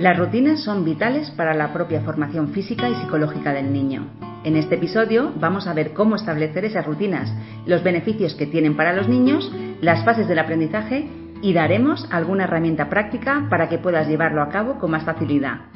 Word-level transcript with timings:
Las 0.00 0.16
rutinas 0.16 0.64
son 0.64 0.82
vitales 0.82 1.30
para 1.32 1.52
la 1.52 1.74
propia 1.74 2.00
formación 2.00 2.54
física 2.54 2.88
y 2.88 2.94
psicológica 2.94 3.52
del 3.52 3.70
niño. 3.70 4.08
En 4.44 4.56
este 4.56 4.76
episodio 4.76 5.30
vamos 5.38 5.66
a 5.66 5.74
ver 5.74 5.92
cómo 5.92 6.16
establecer 6.16 6.64
esas 6.64 6.86
rutinas, 6.86 7.30
los 7.66 7.82
beneficios 7.82 8.34
que 8.34 8.46
tienen 8.46 8.78
para 8.78 8.94
los 8.94 9.10
niños, 9.10 9.52
las 9.82 10.02
fases 10.02 10.26
del 10.26 10.38
aprendizaje 10.38 11.06
y 11.42 11.52
daremos 11.52 12.08
alguna 12.10 12.44
herramienta 12.44 12.88
práctica 12.88 13.46
para 13.50 13.68
que 13.68 13.76
puedas 13.76 14.08
llevarlo 14.08 14.40
a 14.40 14.48
cabo 14.48 14.78
con 14.78 14.90
más 14.90 15.04
facilidad. 15.04 15.66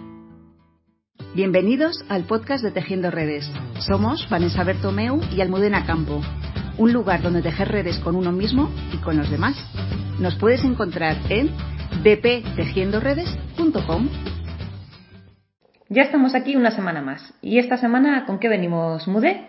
Bienvenidos 1.34 2.02
al 2.08 2.24
podcast 2.24 2.64
de 2.64 2.70
Tejiendo 2.70 3.10
Redes. 3.10 3.52
Somos 3.80 4.26
Vanessa 4.30 4.64
Bertomeu 4.64 5.20
y 5.36 5.42
Almudena 5.42 5.84
Campo, 5.84 6.22
un 6.78 6.94
lugar 6.94 7.20
donde 7.20 7.42
tejer 7.42 7.68
redes 7.68 7.98
con 7.98 8.16
uno 8.16 8.32
mismo 8.32 8.70
y 8.90 8.96
con 8.96 9.18
los 9.18 9.28
demás. 9.28 9.54
Nos 10.18 10.34
puedes 10.36 10.64
encontrar 10.64 11.18
en 11.28 11.50
bptejiendoredes.com. 12.04 14.08
Ya 15.88 16.02
estamos 16.02 16.34
aquí 16.34 16.54
una 16.54 16.70
semana 16.70 17.00
más. 17.00 17.32
¿Y 17.40 17.58
esta 17.58 17.78
semana 17.78 18.26
con 18.26 18.38
qué 18.38 18.50
venimos, 18.50 19.08
Mude? 19.08 19.46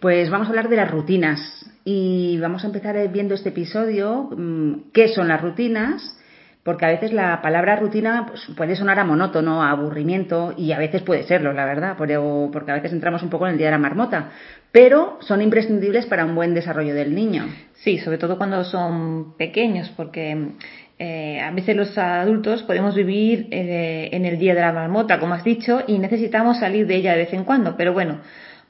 Pues 0.00 0.30
vamos 0.30 0.46
a 0.46 0.50
hablar 0.50 0.70
de 0.70 0.76
las 0.76 0.90
rutinas 0.90 1.38
y 1.84 2.38
vamos 2.40 2.64
a 2.64 2.68
empezar 2.68 2.96
viendo 3.12 3.34
este 3.34 3.50
episodio, 3.50 4.30
mm, 4.34 4.92
qué 4.94 5.08
son 5.08 5.28
las 5.28 5.42
rutinas, 5.42 6.16
porque 6.62 6.86
a 6.86 6.88
veces 6.88 7.12
la 7.12 7.42
palabra 7.42 7.76
rutina 7.76 8.24
pues, 8.28 8.46
puede 8.56 8.76
sonar 8.76 8.98
a 8.98 9.04
monótono, 9.04 9.62
a 9.62 9.70
aburrimiento 9.70 10.54
y 10.56 10.72
a 10.72 10.78
veces 10.78 11.02
puede 11.02 11.24
serlo, 11.24 11.52
la 11.52 11.66
verdad, 11.66 11.96
porque 11.98 12.14
a 12.14 12.74
veces 12.74 12.92
entramos 12.92 13.22
un 13.22 13.28
poco 13.28 13.46
en 13.46 13.52
el 13.52 13.58
día 13.58 13.66
de 13.66 13.72
la 13.72 13.78
marmota, 13.78 14.30
pero 14.72 15.18
son 15.20 15.42
imprescindibles 15.42 16.06
para 16.06 16.24
un 16.24 16.34
buen 16.34 16.54
desarrollo 16.54 16.94
del 16.94 17.14
niño. 17.14 17.44
Sí, 17.74 17.98
sobre 17.98 18.16
todo 18.16 18.38
cuando 18.38 18.64
son 18.64 19.36
pequeños, 19.36 19.92
porque 19.96 20.54
eh, 21.02 21.40
a 21.40 21.50
veces 21.50 21.74
los 21.74 21.96
adultos 21.96 22.62
podemos 22.64 22.94
vivir 22.94 23.48
eh, 23.50 24.10
en 24.12 24.26
el 24.26 24.38
día 24.38 24.54
de 24.54 24.60
la 24.60 24.70
marmota, 24.70 25.18
como 25.18 25.32
has 25.32 25.42
dicho, 25.42 25.80
y 25.86 25.98
necesitamos 25.98 26.58
salir 26.58 26.86
de 26.86 26.96
ella 26.96 27.12
de 27.12 27.20
vez 27.20 27.32
en 27.32 27.44
cuando. 27.44 27.74
Pero 27.74 27.94
bueno, 27.94 28.20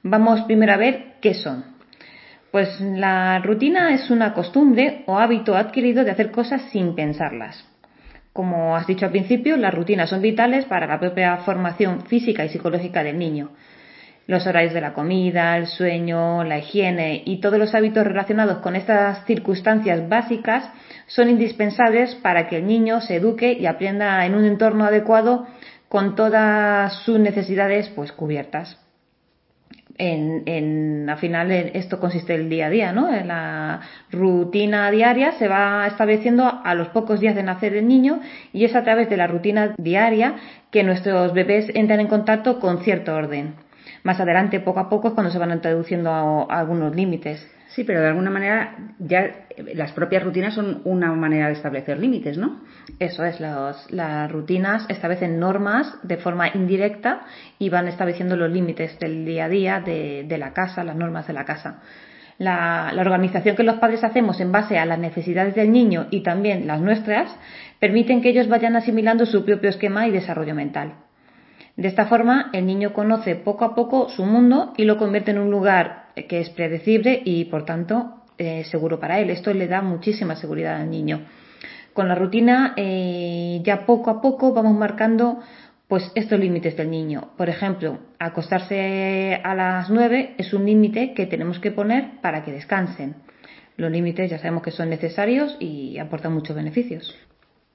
vamos 0.05 0.43
primero 0.43 0.73
a 0.73 0.77
ver 0.77 1.15
qué 1.21 1.35
son. 1.35 1.65
Pues 2.53 2.81
la 2.81 3.41
rutina 3.41 3.93
es 3.93 4.11
una 4.11 4.33
costumbre 4.33 5.03
o 5.07 5.19
hábito 5.19 5.57
adquirido 5.57 6.05
de 6.05 6.13
hacer 6.13 6.31
cosas 6.31 6.63
sin 6.71 6.95
pensarlas. 6.95 7.67
Como 8.33 8.77
has 8.77 8.87
dicho 8.87 9.07
al 9.07 9.11
principio, 9.11 9.57
las 9.57 9.75
rutinas 9.75 10.09
son 10.09 10.23
vitales 10.23 10.67
para 10.67 10.87
la 10.87 11.01
propia 11.01 11.37
formación 11.39 12.03
física 12.03 12.45
y 12.45 12.49
psicológica 12.49 13.03
del 13.03 13.19
niño 13.19 13.51
los 14.31 14.47
horarios 14.47 14.73
de 14.73 14.81
la 14.81 14.93
comida, 14.93 15.57
el 15.57 15.67
sueño, 15.67 16.45
la 16.45 16.59
higiene 16.59 17.23
y 17.27 17.41
todos 17.41 17.59
los 17.59 17.75
hábitos 17.75 18.07
relacionados 18.07 18.59
con 18.59 18.77
estas 18.77 19.25
circunstancias 19.27 20.09
básicas 20.09 20.71
son 21.09 21.29
indispensables 21.29 22.15
para 22.15 22.47
que 22.47 22.59
el 22.59 22.67
niño 22.67 23.01
se 23.01 23.17
eduque 23.17 23.53
y 23.53 23.67
aprenda 23.67 24.25
en 24.25 24.37
un 24.37 24.45
entorno 24.45 24.85
adecuado 24.85 25.49
con 25.89 26.15
todas 26.15 26.93
sus 27.03 27.19
necesidades 27.19 27.89
pues 27.89 28.13
cubiertas. 28.13 28.79
En, 29.99 30.45
en, 30.47 31.11
al 31.11 31.19
final 31.19 31.51
esto 31.51 31.99
consiste 31.99 32.37
el 32.37 32.49
día 32.49 32.67
a 32.67 32.71
día, 32.71 32.93
¿no? 32.93 33.13
En 33.13 33.27
la 33.27 33.81
rutina 34.13 34.93
diaria 34.93 35.33
se 35.33 35.49
va 35.49 35.89
estableciendo 35.89 36.61
a 36.65 36.75
los 36.77 36.89
pocos 36.89 37.19
días 37.19 37.35
de 37.35 37.43
nacer 37.43 37.75
el 37.75 37.89
niño 37.89 38.21
y 38.53 38.65
es 38.65 38.77
a 38.77 38.85
través 38.85 39.11
de 39.11 39.17
la 39.17 39.27
rutina 39.27 39.75
diaria 39.77 40.37
que 40.71 40.85
nuestros 40.85 41.35
bebés 41.35 41.69
entran 41.75 41.99
en 41.99 42.07
contacto 42.07 42.61
con 42.61 42.79
cierto 42.85 43.13
orden. 43.13 43.55
Más 44.03 44.19
adelante, 44.21 44.61
poco 44.61 44.81
a 44.81 44.89
poco, 44.89 45.09
es 45.09 45.15
cuando 45.15 45.31
se 45.31 45.39
van 45.39 45.51
introduciendo 45.51 46.47
algunos 46.51 46.95
límites. 46.95 47.47
Sí, 47.71 47.85
pero 47.85 48.01
de 48.01 48.09
alguna 48.09 48.31
manera 48.31 48.77
ya 48.99 49.47
las 49.75 49.93
propias 49.93 50.25
rutinas 50.25 50.55
son 50.55 50.81
una 50.85 51.13
manera 51.13 51.47
de 51.47 51.53
establecer 51.53 51.99
límites, 51.99 52.37
¿no? 52.37 52.63
Eso 52.99 53.25
es, 53.25 53.39
las 53.41 54.33
rutinas 54.33 54.87
establecen 54.89 55.39
normas 55.39 55.95
de 56.03 56.17
forma 56.17 56.49
indirecta 56.49 57.21
y 57.61 57.69
van 57.69 57.87
estableciendo 57.87 58.37
los 58.37 58.51
límites 58.51 58.99
del 58.99 59.25
día 59.25 59.45
a 59.45 59.49
día 59.49 59.81
de, 59.81 60.37
la 60.37 60.53
casa, 60.53 60.83
las 60.83 60.97
normas 60.97 61.29
de 61.29 61.33
la 61.33 61.45
casa. 61.45 61.81
La, 62.39 62.91
la, 62.93 63.03
organización 63.03 63.55
que 63.55 63.63
los 63.63 63.77
padres 63.77 64.03
hacemos 64.03 64.41
en 64.41 64.51
base 64.51 64.79
a 64.79 64.87
las 64.87 64.99
necesidades 64.99 65.55
del 65.55 65.71
niño 65.71 66.07
y 66.11 66.23
también 66.23 66.67
las 66.67 66.81
nuestras 66.81 67.31
permiten 67.79 68.23
que 68.23 68.31
ellos 68.31 68.49
vayan 68.49 68.75
asimilando 68.77 69.27
su 69.27 69.45
propio 69.45 69.71
esquema 69.71 70.09
y 70.09 70.11
desarrollo 70.11 70.55
mental. 70.55 70.95
De 71.81 71.89
esta 71.89 72.05
forma, 72.05 72.51
el 72.53 72.67
niño 72.67 72.93
conoce 72.93 73.37
poco 73.37 73.65
a 73.65 73.75
poco 73.75 74.11
su 74.11 74.27
mundo 74.27 74.75
y 74.77 74.85
lo 74.85 74.99
convierte 74.99 75.31
en 75.31 75.39
un 75.39 75.51
lugar 75.51 76.09
que 76.29 76.41
es 76.41 76.51
predecible 76.51 77.23
y, 77.25 77.47
por 77.47 77.65
tanto, 77.65 78.21
eh, 78.37 78.65
seguro 78.65 79.01
para 79.01 79.19
él. 79.19 79.31
Esto 79.31 79.55
le 79.55 79.67
da 79.67 79.81
muchísima 79.81 80.37
seguridad 80.37 80.79
al 80.79 80.91
niño. 80.91 81.25
Con 81.95 82.07
la 82.07 82.15
rutina, 82.15 82.75
eh, 82.77 83.63
ya 83.65 83.87
poco 83.87 84.11
a 84.11 84.21
poco 84.21 84.53
vamos 84.53 84.77
marcando 84.77 85.39
pues 85.89 86.13
estos 86.15 86.39
límites 86.39 86.77
del 86.77 86.91
niño. 86.91 87.31
Por 87.39 87.49
ejemplo, 87.49 87.99
acostarse 88.19 89.41
a 89.43 89.55
las 89.55 89.89
9 89.89 90.35
es 90.37 90.53
un 90.53 90.67
límite 90.67 91.15
que 91.15 91.25
tenemos 91.25 91.61
que 91.61 91.71
poner 91.71 92.21
para 92.21 92.45
que 92.45 92.53
descansen. 92.53 93.15
Los 93.79 93.91
límites 93.91 94.31
ya 94.31 94.37
sabemos 94.37 94.63
que 94.63 94.71
son 94.71 94.91
necesarios 94.91 95.57
y 95.59 95.97
aportan 95.97 96.35
muchos 96.35 96.55
beneficios. 96.55 97.17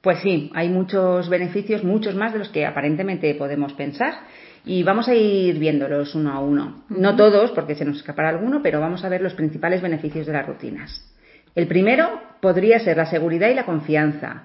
Pues 0.06 0.20
sí, 0.20 0.52
hay 0.54 0.70
muchos 0.70 1.30
beneficios, 1.30 1.84
muchos 1.84 2.14
más 2.14 2.32
de 2.32 2.38
los 2.38 2.50
que 2.50 2.64
aparentemente 2.64 3.34
podemos 3.34 3.74
pensar. 3.74 4.14
Y 4.64 4.84
vamos 4.84 5.08
a 5.08 5.16
ir 5.16 5.58
viéndolos 5.58 6.14
uno 6.14 6.32
a 6.32 6.40
uno. 6.42 6.84
No 6.90 7.16
todos, 7.16 7.50
porque 7.54 7.74
se 7.74 7.86
nos 7.86 7.98
escapará 7.98 8.30
alguno, 8.30 8.62
pero 8.62 8.80
vamos 8.80 9.04
a 9.04 9.10
ver 9.10 9.22
los 9.22 9.34
principales 9.34 9.82
beneficios 9.82 10.28
de 10.28 10.34
las 10.34 10.46
rutinas. 10.46 11.04
El 11.56 11.66
primero 11.66 12.22
podría 12.40 12.78
ser 12.82 12.98
la 12.98 13.08
seguridad 13.08 13.50
y 13.50 13.56
la 13.56 13.66
confianza. 13.66 14.44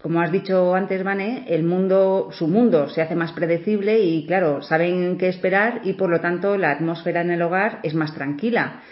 Como 0.00 0.20
has 0.20 0.30
dicho 0.30 0.76
antes, 0.76 1.02
Vane, 1.02 1.44
el 1.48 1.64
mundo, 1.64 2.28
su 2.30 2.46
mundo 2.46 2.88
se 2.88 3.02
hace 3.02 3.16
más 3.16 3.32
predecible 3.32 3.98
y, 3.98 4.24
claro, 4.28 4.62
saben 4.62 5.18
qué 5.18 5.26
esperar 5.26 5.80
y, 5.82 5.94
por 5.94 6.08
lo 6.08 6.20
tanto, 6.20 6.56
la 6.56 6.70
atmósfera 6.70 7.22
en 7.22 7.32
el 7.32 7.42
hogar 7.42 7.80
es 7.82 7.94
más 7.94 8.14
tranquila. 8.14 8.82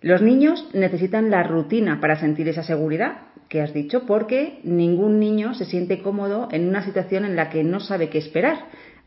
Los 0.00 0.22
niños 0.22 0.64
necesitan 0.74 1.28
la 1.30 1.42
rutina 1.42 2.00
para 2.00 2.20
sentir 2.20 2.48
esa 2.48 2.62
seguridad 2.62 3.18
que 3.48 3.60
has 3.60 3.72
dicho, 3.72 4.06
porque 4.06 4.60
ningún 4.62 5.18
niño 5.18 5.54
se 5.54 5.64
siente 5.64 6.02
cómodo 6.02 6.48
en 6.52 6.68
una 6.68 6.84
situación 6.84 7.24
en 7.24 7.34
la 7.34 7.50
que 7.50 7.64
no 7.64 7.80
sabe 7.80 8.08
qué 8.08 8.18
esperar. 8.18 8.58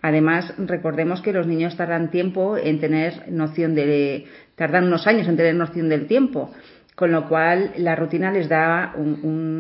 Además, 0.02 0.54
recordemos 0.58 1.22
que 1.22 1.32
los 1.32 1.48
niños 1.48 1.78
tardan 1.78 2.12
tiempo 2.12 2.58
en 2.58 2.80
tener 2.80 3.32
noción 3.32 3.74
de, 3.74 4.26
tardan 4.56 4.88
unos 4.88 5.08
años 5.08 5.28
en 5.30 5.38
tener 5.38 5.56
noción 5.56 5.88
del 5.88 6.08
tiempo, 6.08 6.52
con 6.96 7.12
lo 7.12 7.30
cual 7.30 7.72
la 7.78 7.96
rutina 7.96 8.32
les 8.32 8.50
da, 8.50 8.94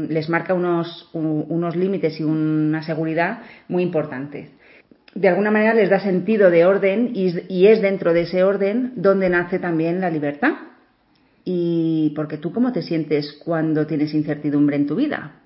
les 0.09 0.29
marca 0.29 0.53
unos, 0.53 1.09
unos 1.13 1.75
límites 1.77 2.19
y 2.19 2.23
una 2.23 2.83
seguridad 2.83 3.39
muy 3.69 3.83
importante. 3.83 4.49
De 5.13 5.29
alguna 5.29 5.51
manera 5.51 5.75
les 5.75 5.89
da 5.89 5.99
sentido 5.99 6.49
de 6.49 6.65
orden 6.65 7.11
y 7.13 7.67
es 7.67 7.81
dentro 7.81 8.11
de 8.11 8.21
ese 8.21 8.43
orden 8.43 8.93
donde 8.95 9.29
nace 9.29 9.59
también 9.59 10.01
la 10.01 10.09
libertad 10.09 10.70
y 11.43 12.13
porque 12.15 12.37
tú 12.37 12.51
cómo 12.51 12.71
te 12.71 12.81
sientes 12.81 13.33
cuando 13.33 13.87
tienes 13.87 14.13
incertidumbre 14.13 14.75
en 14.75 14.87
tu 14.87 14.95
vida. 14.95 15.41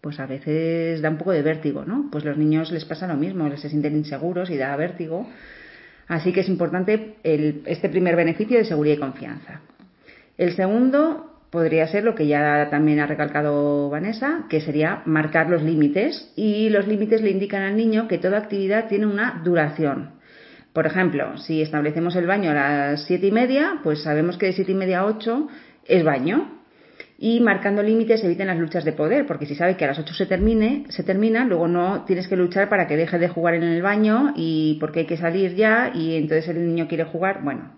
Pues 0.00 0.20
a 0.20 0.26
veces 0.26 1.02
da 1.02 1.10
un 1.10 1.18
poco 1.18 1.32
de 1.32 1.42
vértigo, 1.42 1.84
¿no? 1.84 2.08
Pues 2.10 2.24
los 2.24 2.36
niños 2.36 2.70
les 2.70 2.84
pasa 2.84 3.06
lo 3.06 3.16
mismo, 3.16 3.48
les 3.48 3.60
se 3.60 3.68
sienten 3.68 3.96
inseguros 3.96 4.48
y 4.50 4.56
da 4.56 4.76
vértigo. 4.76 5.28
Así 6.06 6.32
que 6.32 6.40
es 6.40 6.48
importante 6.48 7.16
este 7.22 7.88
primer 7.88 8.16
beneficio 8.16 8.58
de 8.58 8.64
seguridad 8.64 8.96
y 8.96 9.00
confianza. 9.00 9.60
El 10.38 10.54
segundo 10.54 11.28
podría 11.50 11.86
ser 11.88 12.04
lo 12.04 12.14
que 12.14 12.26
ya 12.26 12.68
también 12.70 13.00
ha 13.00 13.06
recalcado 13.06 13.90
Vanessa, 13.90 14.44
que 14.48 14.60
sería 14.60 15.02
marcar 15.04 15.50
los 15.50 15.62
límites 15.62 16.32
y 16.36 16.68
los 16.70 16.86
límites 16.86 17.22
le 17.22 17.30
indican 17.30 17.62
al 17.62 17.76
niño 17.76 18.06
que 18.08 18.18
toda 18.18 18.38
actividad 18.38 18.88
tiene 18.88 19.06
una 19.06 19.42
duración. 19.44 20.17
Por 20.72 20.86
ejemplo, 20.86 21.38
si 21.38 21.62
establecemos 21.62 22.14
el 22.16 22.26
baño 22.26 22.50
a 22.50 22.54
las 22.54 23.04
siete 23.06 23.26
y 23.26 23.32
media, 23.32 23.80
pues 23.82 24.02
sabemos 24.02 24.36
que 24.38 24.46
de 24.46 24.52
siete 24.52 24.72
y 24.72 24.74
media 24.74 25.00
a 25.00 25.06
ocho 25.06 25.48
es 25.86 26.04
baño. 26.04 26.58
Y 27.20 27.40
marcando 27.40 27.82
límites 27.82 28.22
eviten 28.22 28.46
las 28.46 28.58
luchas 28.58 28.84
de 28.84 28.92
poder, 28.92 29.26
porque 29.26 29.44
si 29.46 29.56
sabe 29.56 29.76
que 29.76 29.84
a 29.84 29.88
las 29.88 29.98
ocho 29.98 30.14
se 30.14 30.26
termine, 30.26 30.84
se 30.90 31.02
termina, 31.02 31.44
luego 31.44 31.66
no 31.66 32.04
tienes 32.04 32.28
que 32.28 32.36
luchar 32.36 32.68
para 32.68 32.86
que 32.86 32.96
deje 32.96 33.18
de 33.18 33.28
jugar 33.28 33.54
en 33.54 33.64
el 33.64 33.82
baño 33.82 34.34
y 34.36 34.76
porque 34.78 35.00
hay 35.00 35.06
que 35.06 35.16
salir 35.16 35.56
ya 35.56 35.90
y 35.92 36.14
entonces 36.14 36.48
el 36.48 36.64
niño 36.64 36.86
quiere 36.86 37.04
jugar. 37.04 37.42
Bueno, 37.42 37.72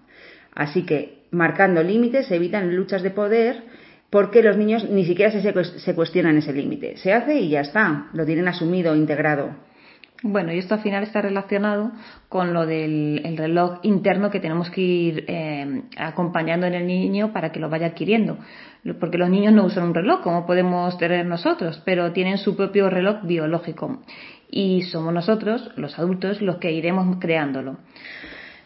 así 0.54 0.84
que 0.84 1.22
marcando 1.30 1.82
límites 1.82 2.30
evitan 2.30 2.76
luchas 2.76 3.02
de 3.02 3.10
poder 3.10 3.62
porque 4.10 4.42
los 4.42 4.58
niños 4.58 4.90
ni 4.90 5.06
siquiera 5.06 5.30
se, 5.30 5.64
se 5.78 5.94
cuestionan 5.94 6.36
ese 6.36 6.52
límite. 6.52 6.98
Se 6.98 7.14
hace 7.14 7.40
y 7.40 7.48
ya 7.48 7.60
está, 7.60 8.08
lo 8.12 8.26
tienen 8.26 8.46
asumido, 8.46 8.94
integrado. 8.94 9.54
Bueno, 10.22 10.52
y 10.52 10.58
esto 10.58 10.74
al 10.74 10.82
final 10.82 11.02
está 11.02 11.22
relacionado 11.22 11.92
con 12.28 12.52
lo 12.52 12.66
del 12.66 13.22
reloj 13.38 13.78
interno 13.82 14.30
que 14.30 14.38
tenemos 14.38 14.68
que 14.68 14.80
ir 14.82 15.24
eh, 15.28 15.82
acompañando 15.96 16.66
en 16.66 16.74
el 16.74 16.86
niño 16.86 17.32
para 17.32 17.52
que 17.52 17.60
lo 17.60 17.70
vaya 17.70 17.86
adquiriendo. 17.86 18.36
Porque 18.98 19.16
los 19.16 19.30
niños 19.30 19.54
no 19.54 19.64
usan 19.64 19.84
un 19.84 19.94
reloj 19.94 20.20
como 20.20 20.46
podemos 20.46 20.98
tener 20.98 21.24
nosotros, 21.24 21.80
pero 21.86 22.12
tienen 22.12 22.36
su 22.36 22.54
propio 22.54 22.90
reloj 22.90 23.22
biológico. 23.22 24.02
Y 24.50 24.82
somos 24.82 25.14
nosotros, 25.14 25.70
los 25.76 25.98
adultos, 25.98 26.42
los 26.42 26.56
que 26.56 26.72
iremos 26.72 27.16
creándolo. 27.18 27.78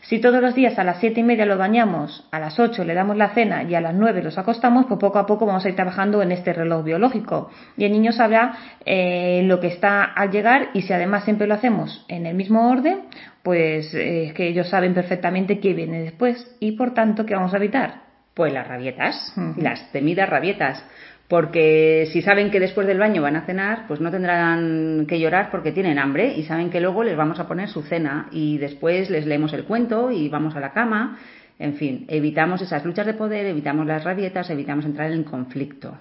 Si 0.05 0.19
todos 0.21 0.43
los 0.43 0.55
días 0.55 0.79
a 0.79 0.85
las 0.85 1.01
siete 1.01 1.21
y 1.21 1.23
media 1.23 1.47
los 1.47 1.56
bañamos, 1.56 2.29
a 2.31 2.39
las 2.39 2.61
8 2.61 2.85
le 2.85 2.93
damos 2.93 3.17
la 3.17 3.31
cena 3.31 3.62
y 3.62 3.75
a 3.75 3.81
las 3.81 3.95
9 3.95 4.23
los 4.23 4.37
acostamos, 4.37 4.85
pues 4.85 5.01
poco 5.01 5.19
a 5.19 5.25
poco 5.25 5.47
vamos 5.47 5.65
a 5.65 5.69
ir 5.71 5.77
trabajando 5.77 6.21
en 6.21 6.31
este 6.31 6.53
reloj 6.53 6.85
biológico. 6.85 7.51
Y 7.79 7.87
el 7.87 7.93
niño 7.93 8.12
sabrá 8.12 8.55
eh, 8.85 9.43
lo 9.45 9.61
que 9.61 9.69
está 9.69 10.05
al 10.05 10.31
llegar 10.31 10.69
y 10.75 10.83
si 10.83 10.93
además 10.93 11.25
siempre 11.25 11.47
lo 11.47 11.55
hacemos 11.55 12.05
en 12.09 12.27
el 12.27 12.35
mismo 12.35 12.71
orden, 12.71 13.05
pues 13.43 13.95
es 13.95 14.35
que 14.35 14.49
ellos 14.49 14.69
saben 14.69 14.93
perfectamente 14.93 15.59
qué 15.59 15.73
viene 15.73 16.03
después 16.03 16.55
y 16.61 16.73
por 16.73 16.93
tanto 16.93 17.25
qué 17.25 17.35
vamos 17.35 17.55
a 17.55 17.56
evitar. 17.56 18.03
Pues 18.35 18.53
las 18.53 18.67
rabietas, 18.67 19.33
las 19.56 19.91
temidas 19.93 20.29
rabietas 20.29 20.85
porque 21.34 22.08
si 22.12 22.22
saben 22.22 22.52
que 22.52 22.60
después 22.60 22.86
del 22.86 23.00
baño 23.00 23.20
van 23.20 23.34
a 23.34 23.44
cenar, 23.44 23.88
pues 23.88 24.00
no 24.00 24.12
tendrán 24.12 25.04
que 25.08 25.19
llorar 25.19 25.50
porque 25.50 25.72
tienen 25.72 25.98
hambre 25.98 26.32
y 26.36 26.44
saben 26.44 26.70
que 26.70 26.81
luego 26.81 27.02
les 27.02 27.16
vamos 27.16 27.40
a 27.40 27.48
poner 27.48 27.69
su 27.69 27.82
cena 27.82 28.28
y 28.31 28.56
después 28.58 29.10
les 29.10 29.26
leemos 29.26 29.52
el 29.52 29.64
cuento 29.64 30.12
y 30.12 30.28
vamos 30.28 30.54
a 30.54 30.60
la 30.60 30.72
cama. 30.72 31.19
En 31.58 31.75
fin, 31.75 32.04
evitamos 32.06 32.62
esas 32.62 32.84
luchas 32.84 33.04
de 33.04 33.14
poder, 33.14 33.46
evitamos 33.46 33.84
las 33.84 34.04
rabietas, 34.04 34.48
evitamos 34.48 34.84
entrar 34.84 35.10
en 35.10 35.25
conflicto. 35.25 35.98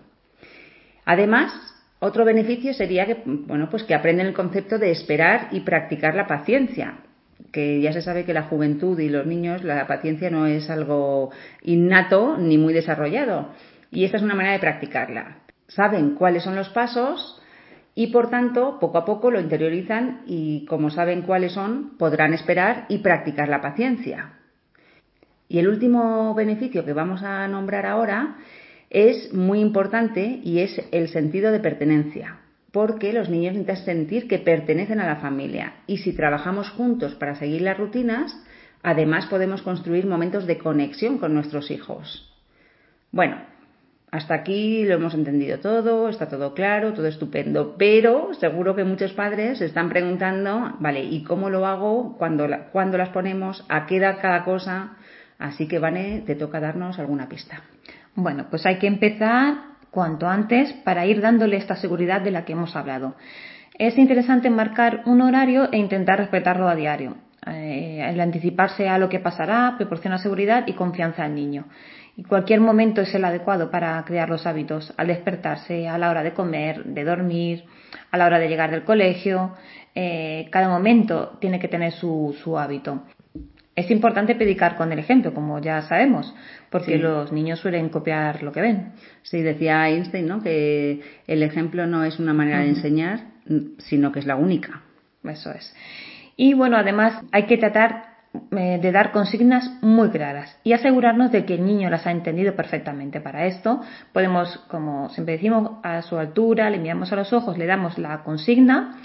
Además, 1.03 1.51
otro 1.97 2.25
beneficio 2.25 2.71
sería 2.75 3.07
que, 3.07 3.23
bueno, 3.25 3.71
pues 3.71 3.81
que 3.85 3.95
aprenden 3.95 4.27
el 4.27 4.33
concepto 4.35 4.77
de 4.77 4.91
esperar 4.91 5.47
y 5.49 5.61
practicar 5.61 6.13
la 6.13 6.27
paciencia, 6.27 6.99
que 7.51 7.81
ya 7.81 7.91
se 7.91 8.03
sabe 8.03 8.23
que 8.23 8.35
la 8.35 8.43
juventud 8.43 8.99
y 8.99 9.09
los 9.09 9.25
niños 9.25 9.63
la 9.63 9.87
paciencia 9.87 10.29
no 10.29 10.45
es 10.45 10.69
algo 10.69 11.31
innato 11.63 12.37
ni 12.37 12.59
muy 12.59 12.71
desarrollado 12.71 13.49
y 13.93 14.05
esta 14.05 14.17
es 14.17 14.23
una 14.23 14.35
manera 14.35 14.53
de 14.53 14.59
practicarla. 14.59 15.37
Saben 15.67 16.15
cuáles 16.15 16.43
son 16.43 16.55
los 16.55 16.69
pasos 16.69 17.41
y 17.95 18.07
por 18.07 18.29
tanto 18.29 18.79
poco 18.79 18.97
a 18.97 19.05
poco 19.05 19.31
lo 19.31 19.39
interiorizan 19.39 20.21
y 20.25 20.65
como 20.65 20.89
saben 20.89 21.21
cuáles 21.21 21.53
son 21.53 21.97
podrán 21.97 22.33
esperar 22.33 22.85
y 22.89 22.99
practicar 22.99 23.49
la 23.49 23.61
paciencia. 23.61 24.33
Y 25.47 25.59
el 25.59 25.67
último 25.67 26.33
beneficio 26.33 26.85
que 26.85 26.93
vamos 26.93 27.21
a 27.23 27.47
nombrar 27.47 27.85
ahora 27.85 28.37
es 28.89 29.33
muy 29.33 29.59
importante 29.59 30.39
y 30.43 30.59
es 30.59 30.81
el 30.91 31.09
sentido 31.09 31.51
de 31.51 31.59
pertenencia, 31.59 32.39
porque 32.71 33.13
los 33.13 33.29
niños 33.29 33.53
necesitan 33.53 33.85
sentir 33.85 34.27
que 34.27 34.39
pertenecen 34.39 34.99
a 34.99 35.07
la 35.07 35.17
familia 35.17 35.75
y 35.87 35.97
si 35.97 36.13
trabajamos 36.13 36.69
juntos 36.71 37.15
para 37.15 37.35
seguir 37.35 37.61
las 37.61 37.77
rutinas, 37.77 38.35
además 38.81 39.27
podemos 39.27 39.61
construir 39.61 40.07
momentos 40.07 40.47
de 40.47 40.57
conexión 40.57 41.17
con 41.19 41.33
nuestros 41.33 41.69
hijos. 41.71 42.29
Bueno, 43.11 43.37
hasta 44.13 44.35
aquí 44.35 44.85
lo 44.85 44.93
hemos 44.93 45.15
entendido 45.15 45.57
todo, 45.57 46.07
está 46.07 46.29
todo 46.29 46.53
claro, 46.53 46.93
todo 46.93 47.07
estupendo, 47.07 47.73
pero 47.79 48.31
seguro 48.35 48.75
que 48.75 48.83
muchos 48.83 49.11
padres 49.13 49.57
se 49.57 49.65
están 49.65 49.89
preguntando, 49.89 50.75
vale, 50.79 51.03
¿y 51.03 51.23
cómo 51.23 51.49
lo 51.49 51.65
hago? 51.65 52.15
¿Cuándo, 52.19 52.47
las 52.47 53.09
ponemos? 53.09 53.65
¿A 53.69 53.87
qué 53.87 53.97
edad 53.97 54.19
cada 54.21 54.43
cosa? 54.43 54.97
Así 55.39 55.67
que, 55.67 55.79
Vane, 55.79 56.21
te 56.27 56.35
toca 56.35 56.59
darnos 56.59 56.99
alguna 56.99 57.27
pista. 57.27 57.63
Bueno, 58.13 58.45
pues 58.51 58.67
hay 58.67 58.77
que 58.77 58.85
empezar 58.85 59.55
cuanto 59.89 60.27
antes 60.27 60.71
para 60.83 61.07
ir 61.07 61.19
dándole 61.19 61.57
esta 61.57 61.75
seguridad 61.75 62.21
de 62.21 62.29
la 62.29 62.45
que 62.45 62.53
hemos 62.53 62.75
hablado. 62.75 63.15
Es 63.79 63.97
interesante 63.97 64.51
marcar 64.51 65.01
un 65.07 65.21
horario 65.21 65.69
e 65.71 65.77
intentar 65.77 66.19
respetarlo 66.19 66.69
a 66.69 66.75
diario. 66.75 67.15
Eh, 67.47 68.05
el 68.09 68.19
anticiparse 68.21 68.87
a 68.87 68.97
lo 68.97 69.09
que 69.09 69.19
pasará 69.19 69.75
proporciona 69.77 70.17
seguridad 70.17 70.65
y 70.67 70.73
confianza 70.73 71.25
al 71.25 71.35
niño 71.35 71.65
y 72.15 72.23
cualquier 72.23 72.59
momento 72.59 73.01
es 73.01 73.13
el 73.15 73.25
adecuado 73.25 73.71
para 73.71 74.03
crear 74.05 74.29
los 74.29 74.45
hábitos, 74.45 74.93
al 74.97 75.07
despertarse, 75.07 75.87
a 75.87 75.97
la 75.97 76.09
hora 76.09 76.21
de 76.21 76.33
comer, 76.33 76.83
de 76.83 77.03
dormir, 77.03 77.63
a 78.11 78.17
la 78.17 78.25
hora 78.25 78.39
de 78.39 78.47
llegar 78.47 78.69
del 78.69 78.83
colegio. 78.83 79.53
Eh, 79.95 80.47
cada 80.51 80.69
momento 80.69 81.37
tiene 81.41 81.59
que 81.59 81.67
tener 81.67 81.91
su, 81.93 82.35
su, 82.43 82.57
hábito. 82.57 83.03
Es 83.75 83.89
importante 83.89 84.35
predicar 84.35 84.75
con 84.75 84.91
el 84.91 84.99
ejemplo, 84.99 85.33
como 85.33 85.59
ya 85.59 85.81
sabemos, 85.81 86.31
porque 86.69 86.99
los 86.99 87.31
niños 87.31 87.59
suelen 87.59 87.89
copiar 87.89 88.43
lo 88.43 88.51
que 88.51 88.61
ven. 88.61 88.91
Sí, 89.23 89.41
decía 89.41 89.89
Einstein, 89.89 90.27
¿no? 90.27 90.43
Que 90.43 91.01
el 91.25 91.41
ejemplo 91.41 91.87
no 91.87 92.03
es 92.03 92.19
una 92.19 92.35
manera 92.35 92.59
de 92.59 92.69
enseñar, 92.69 93.21
sino 93.79 94.11
que 94.11 94.19
es 94.19 94.27
la 94.27 94.35
única. 94.35 94.83
Eso 95.23 95.51
es. 95.51 95.73
Y 96.35 96.53
bueno, 96.53 96.77
además 96.77 97.21
hay 97.31 97.43
que 97.43 97.57
tratar 97.57 98.13
eh, 98.51 98.79
de 98.81 98.91
dar 98.91 99.11
consignas 99.11 99.69
muy 99.81 100.09
claras 100.09 100.57
y 100.63 100.73
asegurarnos 100.73 101.31
de 101.31 101.45
que 101.45 101.53
el 101.53 101.65
niño 101.65 101.89
las 101.91 102.07
ha 102.07 102.11
entendido 102.11 102.55
perfectamente. 102.55 103.21
Para 103.21 103.45
esto 103.45 103.81
podemos, 104.11 104.57
como 104.69 105.09
siempre 105.09 105.35
decimos, 105.35 105.73
a 105.83 106.01
su 106.01 106.17
altura, 106.17 106.69
le 106.71 106.79
miramos 106.79 107.11
a 107.13 107.15
los 107.15 107.31
ojos, 107.31 107.57
le 107.59 107.67
damos 107.67 107.99
la 107.99 108.23
consigna 108.23 108.97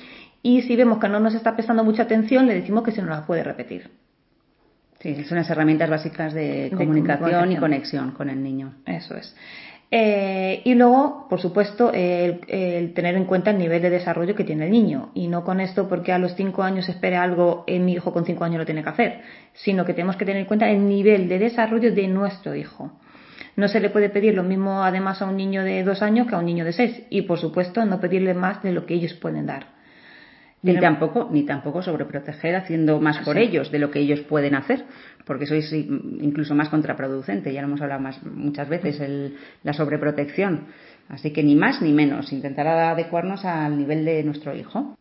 y 0.42 0.62
si 0.62 0.76
vemos 0.76 0.98
que 0.98 1.10
no 1.10 1.20
nos 1.20 1.34
está 1.34 1.54
prestando 1.54 1.84
mucha 1.84 2.04
atención, 2.04 2.46
le 2.46 2.54
decimos 2.54 2.82
que 2.84 2.92
se 2.92 3.02
nos 3.02 3.10
la 3.10 3.26
puede 3.26 3.42
repetir. 3.42 3.90
Sí, 5.00 5.22
son 5.24 5.38
las 5.38 5.50
herramientas 5.50 5.90
básicas 5.90 6.32
de 6.32 6.72
comunicación 6.74 7.52
y 7.52 7.56
conexión 7.56 8.12
con 8.12 8.30
el 8.30 8.42
niño. 8.42 8.74
Eso 8.86 9.14
es. 9.14 9.36
Eh, 9.90 10.60
y 10.64 10.74
luego, 10.74 11.26
por 11.30 11.40
supuesto, 11.40 11.90
el, 11.94 12.92
tener 12.94 13.14
en 13.16 13.24
cuenta 13.24 13.50
el 13.50 13.58
nivel 13.58 13.80
de 13.80 13.90
desarrollo 13.90 14.34
que 14.34 14.44
tiene 14.44 14.66
el 14.66 14.70
niño. 14.70 15.10
Y 15.14 15.28
no 15.28 15.44
con 15.44 15.60
esto 15.60 15.88
porque 15.88 16.12
a 16.12 16.18
los 16.18 16.34
cinco 16.34 16.62
años 16.62 16.88
espere 16.88 17.16
algo, 17.16 17.64
en 17.66 17.84
mi 17.84 17.92
hijo 17.92 18.12
con 18.12 18.26
cinco 18.26 18.44
años 18.44 18.58
lo 18.58 18.66
tiene 18.66 18.82
que 18.82 18.90
hacer, 18.90 19.20
sino 19.54 19.84
que 19.84 19.94
tenemos 19.94 20.16
que 20.16 20.24
tener 20.24 20.40
en 20.40 20.46
cuenta 20.46 20.68
el 20.68 20.86
nivel 20.86 21.28
de 21.28 21.38
desarrollo 21.38 21.94
de 21.94 22.06
nuestro 22.08 22.54
hijo. 22.54 22.92
No 23.56 23.66
se 23.66 23.80
le 23.80 23.90
puede 23.90 24.10
pedir 24.10 24.34
lo 24.34 24.44
mismo 24.44 24.84
además 24.84 25.20
a 25.20 25.26
un 25.26 25.36
niño 25.36 25.64
de 25.64 25.82
dos 25.82 26.02
años 26.02 26.28
que 26.28 26.34
a 26.34 26.38
un 26.38 26.46
niño 26.46 26.64
de 26.64 26.72
seis. 26.72 27.02
Y 27.10 27.22
por 27.22 27.38
supuesto, 27.38 27.84
no 27.84 28.00
pedirle 28.00 28.34
más 28.34 28.62
de 28.62 28.72
lo 28.72 28.86
que 28.86 28.94
ellos 28.94 29.14
pueden 29.14 29.46
dar. 29.46 29.77
Ni 30.60 30.76
tampoco, 30.80 31.28
ni 31.30 31.44
tampoco 31.44 31.82
sobreproteger 31.82 32.56
haciendo 32.56 33.00
más 33.00 33.18
por 33.18 33.38
ellos 33.38 33.70
de 33.70 33.78
lo 33.78 33.92
que 33.92 34.00
ellos 34.00 34.20
pueden 34.20 34.56
hacer, 34.56 34.84
porque 35.24 35.44
eso 35.44 35.54
es 35.54 35.72
incluso 35.72 36.54
más 36.56 36.68
contraproducente, 36.68 37.52
ya 37.52 37.60
lo 37.62 37.68
hemos 37.68 37.80
hablado 37.80 38.00
más, 38.00 38.20
muchas 38.24 38.68
veces, 38.68 39.00
el, 39.00 39.36
la 39.62 39.72
sobreprotección. 39.72 40.66
Así 41.08 41.32
que 41.32 41.44
ni 41.44 41.54
más 41.54 41.80
ni 41.80 41.92
menos, 41.92 42.32
intentar 42.32 42.66
adecuarnos 42.66 43.44
al 43.44 43.78
nivel 43.78 44.04
de 44.04 44.24
nuestro 44.24 44.54
hijo. 44.54 44.98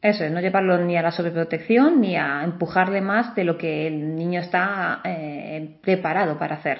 Eso 0.00 0.24
es, 0.24 0.32
no 0.32 0.40
llevarlo 0.40 0.78
ni 0.78 0.96
a 0.96 1.02
la 1.02 1.10
sobreprotección 1.10 2.00
ni 2.00 2.16
a 2.16 2.44
empujarle 2.44 3.00
más 3.00 3.34
de 3.34 3.44
lo 3.44 3.58
que 3.58 3.88
el 3.88 4.16
niño 4.16 4.40
está 4.40 5.00
eh, 5.04 5.76
preparado 5.82 6.38
para 6.38 6.56
hacer. 6.56 6.78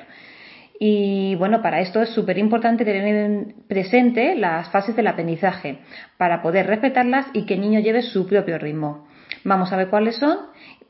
Y 0.80 1.34
bueno, 1.34 1.60
para 1.60 1.80
esto 1.80 2.00
es 2.00 2.10
súper 2.10 2.38
importante 2.38 2.84
tener 2.84 3.54
presente 3.66 4.36
las 4.36 4.70
fases 4.70 4.94
del 4.94 5.08
aprendizaje 5.08 5.78
para 6.16 6.40
poder 6.40 6.66
respetarlas 6.66 7.26
y 7.32 7.46
que 7.46 7.54
el 7.54 7.60
niño 7.60 7.80
lleve 7.80 8.02
su 8.02 8.28
propio 8.28 8.58
ritmo. 8.58 9.08
Vamos 9.44 9.72
a 9.72 9.76
ver 9.76 9.88
cuáles 9.88 10.16
son, 10.16 10.38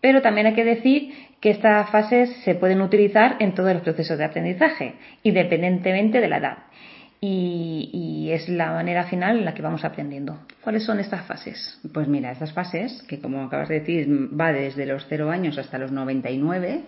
pero 0.00 0.20
también 0.20 0.46
hay 0.46 0.55
que 0.55 0.64
decir 0.64 1.12
que 1.40 1.50
estas 1.50 1.88
fases 1.90 2.31
se 2.44 2.55
pueden 2.55 2.82
utilizar 2.82 3.37
en 3.38 3.55
todos 3.55 3.73
los 3.73 3.82
procesos 3.82 4.19
de 4.19 4.25
aprendizaje, 4.25 4.94
independientemente 5.23 6.20
de 6.20 6.29
la 6.29 6.38
edad. 6.38 6.58
Y, 7.20 7.90
y, 7.93 8.31
es 8.31 8.49
la 8.49 8.70
manera 8.70 9.05
final 9.05 9.38
en 9.38 9.44
la 9.44 9.52
que 9.52 9.62
vamos 9.62 9.85
aprendiendo. 9.85 10.38
¿Cuáles 10.62 10.85
son 10.85 11.00
estas 11.00 11.26
fases? 11.26 11.81
Pues 11.93 12.06
mira, 12.06 12.31
estas 12.31 12.52
fases, 12.52 13.02
que 13.08 13.19
como 13.19 13.43
acabas 13.43 13.69
de 13.69 13.81
decir, 13.81 14.08
va 14.08 14.52
desde 14.52 14.87
los 14.87 15.04
0 15.09 15.28
años 15.28 15.59
hasta 15.59 15.78
los 15.78 15.90
99, 15.90 16.83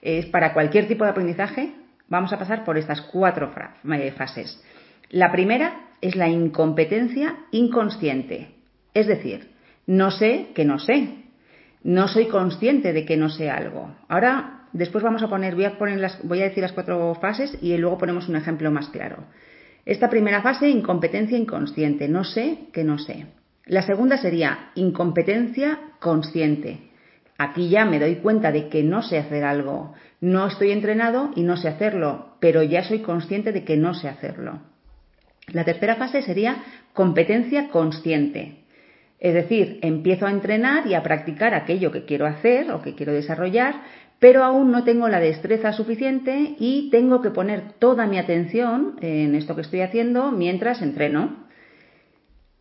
es 0.00 0.26
para 0.26 0.52
cualquier 0.52 0.86
tipo 0.86 1.02
de 1.02 1.10
aprendizaje, 1.10 1.72
Vamos 2.08 2.32
a 2.32 2.38
pasar 2.38 2.64
por 2.64 2.76
estas 2.76 3.00
cuatro 3.00 3.52
eh, 3.92 4.12
fases. 4.12 4.62
La 5.10 5.32
primera 5.32 5.88
es 6.00 6.16
la 6.16 6.28
incompetencia 6.28 7.36
inconsciente, 7.50 8.54
es 8.92 9.06
decir, 9.06 9.50
no 9.86 10.10
sé 10.10 10.48
que 10.54 10.64
no 10.64 10.78
sé, 10.78 11.24
no 11.82 12.08
soy 12.08 12.26
consciente 12.26 12.92
de 12.92 13.04
que 13.04 13.16
no 13.16 13.28
sé 13.28 13.50
algo. 13.50 13.94
Ahora, 14.08 14.68
después 14.72 15.04
vamos 15.04 15.22
a 15.22 15.28
poner, 15.28 15.54
voy 15.54 15.64
a, 15.64 15.78
poner 15.78 15.98
las, 15.98 16.22
voy 16.26 16.40
a 16.40 16.44
decir 16.44 16.62
las 16.62 16.72
cuatro 16.72 17.14
fases 17.20 17.56
y 17.62 17.76
luego 17.76 17.98
ponemos 17.98 18.28
un 18.28 18.36
ejemplo 18.36 18.70
más 18.70 18.88
claro. 18.88 19.24
Esta 19.86 20.08
primera 20.08 20.40
fase, 20.40 20.68
incompetencia 20.68 21.36
inconsciente, 21.36 22.08
no 22.08 22.24
sé 22.24 22.68
que 22.72 22.84
no 22.84 22.98
sé. 22.98 23.26
La 23.66 23.82
segunda 23.82 24.16
sería 24.16 24.70
incompetencia 24.74 25.78
consciente. 26.00 26.90
Aquí 27.36 27.68
ya 27.68 27.84
me 27.84 27.98
doy 27.98 28.16
cuenta 28.16 28.52
de 28.52 28.68
que 28.68 28.82
no 28.82 29.02
sé 29.02 29.18
hacer 29.18 29.44
algo, 29.44 29.94
no 30.20 30.46
estoy 30.46 30.70
entrenado 30.70 31.30
y 31.34 31.42
no 31.42 31.56
sé 31.56 31.68
hacerlo, 31.68 32.36
pero 32.40 32.62
ya 32.62 32.84
soy 32.84 33.00
consciente 33.00 33.52
de 33.52 33.64
que 33.64 33.76
no 33.76 33.94
sé 33.94 34.08
hacerlo. 34.08 34.60
La 35.48 35.64
tercera 35.64 35.96
fase 35.96 36.22
sería 36.22 36.62
competencia 36.92 37.68
consciente. 37.68 38.64
Es 39.18 39.34
decir, 39.34 39.78
empiezo 39.82 40.26
a 40.26 40.30
entrenar 40.30 40.86
y 40.86 40.94
a 40.94 41.02
practicar 41.02 41.54
aquello 41.54 41.90
que 41.90 42.04
quiero 42.04 42.26
hacer 42.26 42.70
o 42.70 42.82
que 42.82 42.94
quiero 42.94 43.12
desarrollar, 43.12 43.74
pero 44.18 44.44
aún 44.44 44.70
no 44.70 44.84
tengo 44.84 45.08
la 45.08 45.20
destreza 45.20 45.72
suficiente 45.72 46.54
y 46.58 46.88
tengo 46.90 47.20
que 47.20 47.30
poner 47.30 47.72
toda 47.78 48.06
mi 48.06 48.18
atención 48.18 48.96
en 49.00 49.34
esto 49.34 49.54
que 49.54 49.62
estoy 49.62 49.80
haciendo 49.80 50.30
mientras 50.30 50.82
entreno. 50.82 51.44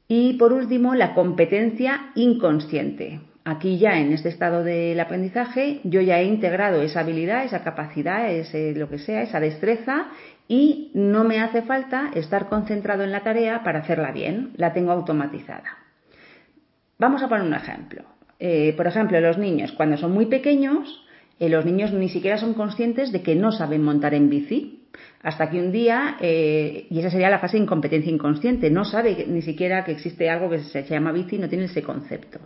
Y 0.08 0.34
por 0.34 0.52
último, 0.52 0.96
la 0.96 1.14
competencia 1.14 2.12
inconsciente. 2.16 3.22
Aquí 3.46 3.78
ya 3.78 4.00
en 4.00 4.14
este 4.14 4.30
estado 4.30 4.64
del 4.64 5.00
aprendizaje 5.00 5.82
yo 5.84 6.00
ya 6.02 6.20
he 6.20 6.26
integrado 6.26 6.82
esa 6.82 7.02
habilidad, 7.02 7.44
esa 7.44 7.64
capacidad, 7.64 8.32
ese 8.32 8.74
lo 8.74 8.90
que 8.90 9.00
sea, 9.00 9.22
esa 9.22 9.40
destreza 9.40 10.08
y 10.48 10.92
no 10.94 11.24
me 11.26 11.40
hace 11.40 11.62
falta 11.62 12.12
estar 12.16 12.48
concentrado 12.48 13.04
en 13.04 13.12
la 13.12 13.22
tarea 13.22 13.64
para 13.64 13.80
hacerla 13.80 14.12
bien, 14.12 14.52
la 14.56 14.72
tengo 14.72 14.92
automatizada. 14.92 15.78
Vamos 16.98 17.22
a 17.22 17.28
poner 17.28 17.46
un 17.46 17.54
ejemplo. 17.54 18.04
Eh, 18.40 18.74
por 18.78 18.88
ejemplo, 18.88 19.20
los 19.20 19.38
niños 19.38 19.74
cuando 19.74 19.98
son 19.98 20.14
muy 20.14 20.28
pequeños 20.28 21.04
eh, 21.40 21.50
los 21.50 21.66
niños 21.66 21.92
ni 21.92 22.10
siquiera 22.10 22.38
son 22.38 22.54
conscientes 22.54 23.12
de 23.12 23.22
que 23.22 23.36
no 23.36 23.52
saben 23.52 23.84
montar 23.84 24.14
en 24.14 24.30
bici. 24.30 24.80
Hasta 25.22 25.50
que 25.50 25.60
un 25.60 25.72
día, 25.72 26.18
eh, 26.22 26.86
y 26.90 27.00
esa 27.00 27.10
sería 27.10 27.30
la 27.30 27.40
fase 27.40 27.58
de 27.58 27.64
incompetencia 27.64 28.12
inconsciente, 28.12 28.70
no 28.70 28.86
sabe 28.86 29.26
ni 29.28 29.42
siquiera 29.42 29.84
que 29.84 29.92
existe 29.92 30.30
algo 30.30 30.50
que 30.50 30.60
se 30.60 30.84
llama 30.84 31.12
bici, 31.12 31.38
no 31.38 31.50
tiene 31.50 31.66
ese 31.66 31.82
concepto. 31.82 32.40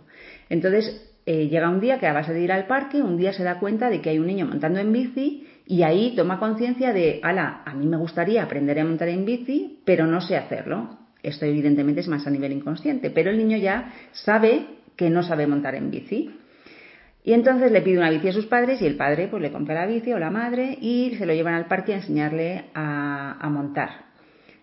Entonces, 0.48 1.08
eh, 1.26 1.48
llega 1.48 1.68
un 1.68 1.80
día 1.80 1.98
que 1.98 2.06
a 2.06 2.12
base 2.12 2.32
de 2.32 2.40
ir 2.40 2.52
al 2.52 2.66
parque, 2.66 3.02
un 3.02 3.16
día 3.18 3.32
se 3.32 3.44
da 3.44 3.58
cuenta 3.58 3.90
de 3.90 4.00
que 4.00 4.10
hay 4.10 4.18
un 4.18 4.26
niño 4.26 4.46
montando 4.46 4.80
en 4.80 4.92
bici 4.92 5.46
y 5.66 5.82
ahí 5.82 6.14
toma 6.16 6.38
conciencia 6.38 6.92
de, 6.92 7.20
ala, 7.22 7.62
a 7.66 7.74
mí 7.74 7.86
me 7.86 7.98
gustaría 7.98 8.42
aprender 8.42 8.80
a 8.80 8.84
montar 8.84 9.08
en 9.08 9.26
bici, 9.26 9.80
pero 9.84 10.06
no 10.06 10.20
sé 10.22 10.36
hacerlo. 10.36 10.98
Esto 11.22 11.44
evidentemente 11.44 12.00
es 12.00 12.08
más 12.08 12.26
a 12.26 12.30
nivel 12.30 12.52
inconsciente, 12.52 13.10
pero 13.10 13.30
el 13.30 13.36
niño 13.36 13.58
ya 13.58 13.92
sabe 14.12 14.66
que 14.96 15.10
no 15.10 15.22
sabe 15.22 15.46
montar 15.46 15.74
en 15.74 15.90
bici. 15.90 16.30
Y 17.24 17.34
entonces 17.34 17.70
le 17.72 17.82
pide 17.82 17.98
una 17.98 18.08
bici 18.08 18.28
a 18.28 18.32
sus 18.32 18.46
padres 18.46 18.80
y 18.80 18.86
el 18.86 18.96
padre 18.96 19.28
pues 19.28 19.42
le 19.42 19.52
compra 19.52 19.74
la 19.74 19.86
bici 19.86 20.12
o 20.14 20.18
la 20.18 20.30
madre 20.30 20.78
y 20.80 21.14
se 21.18 21.26
lo 21.26 21.34
llevan 21.34 21.52
al 21.52 21.66
parque 21.66 21.92
a 21.92 21.96
enseñarle 21.96 22.70
a, 22.74 23.46
montar. 23.50 24.07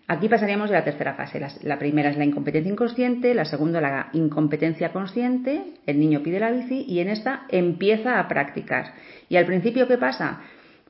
Aquí 0.08 0.28
pasaríamos 0.28 0.70
de 0.70 0.76
la 0.76 0.84
tercera 0.84 1.14
fase. 1.14 1.40
La, 1.62 1.78
primera 1.78 2.10
es 2.10 2.16
la 2.16 2.24
incompetencia 2.24 2.70
inconsciente, 2.70 3.34
la 3.34 3.44
segunda 3.44 3.80
la 3.80 4.08
incompetencia 4.12 4.92
consciente, 4.92 5.74
el 5.84 5.98
niño 5.98 6.22
pide 6.22 6.38
la 6.38 6.52
bici 6.52 6.84
y 6.86 7.00
en 7.00 7.08
esta 7.08 7.42
empieza 7.48 8.20
a 8.20 8.28
practicar. 8.28 8.94
¿Y 9.28 9.36
al 9.36 9.46
principio 9.46 9.88
qué 9.88 9.98
pasa? 9.98 10.40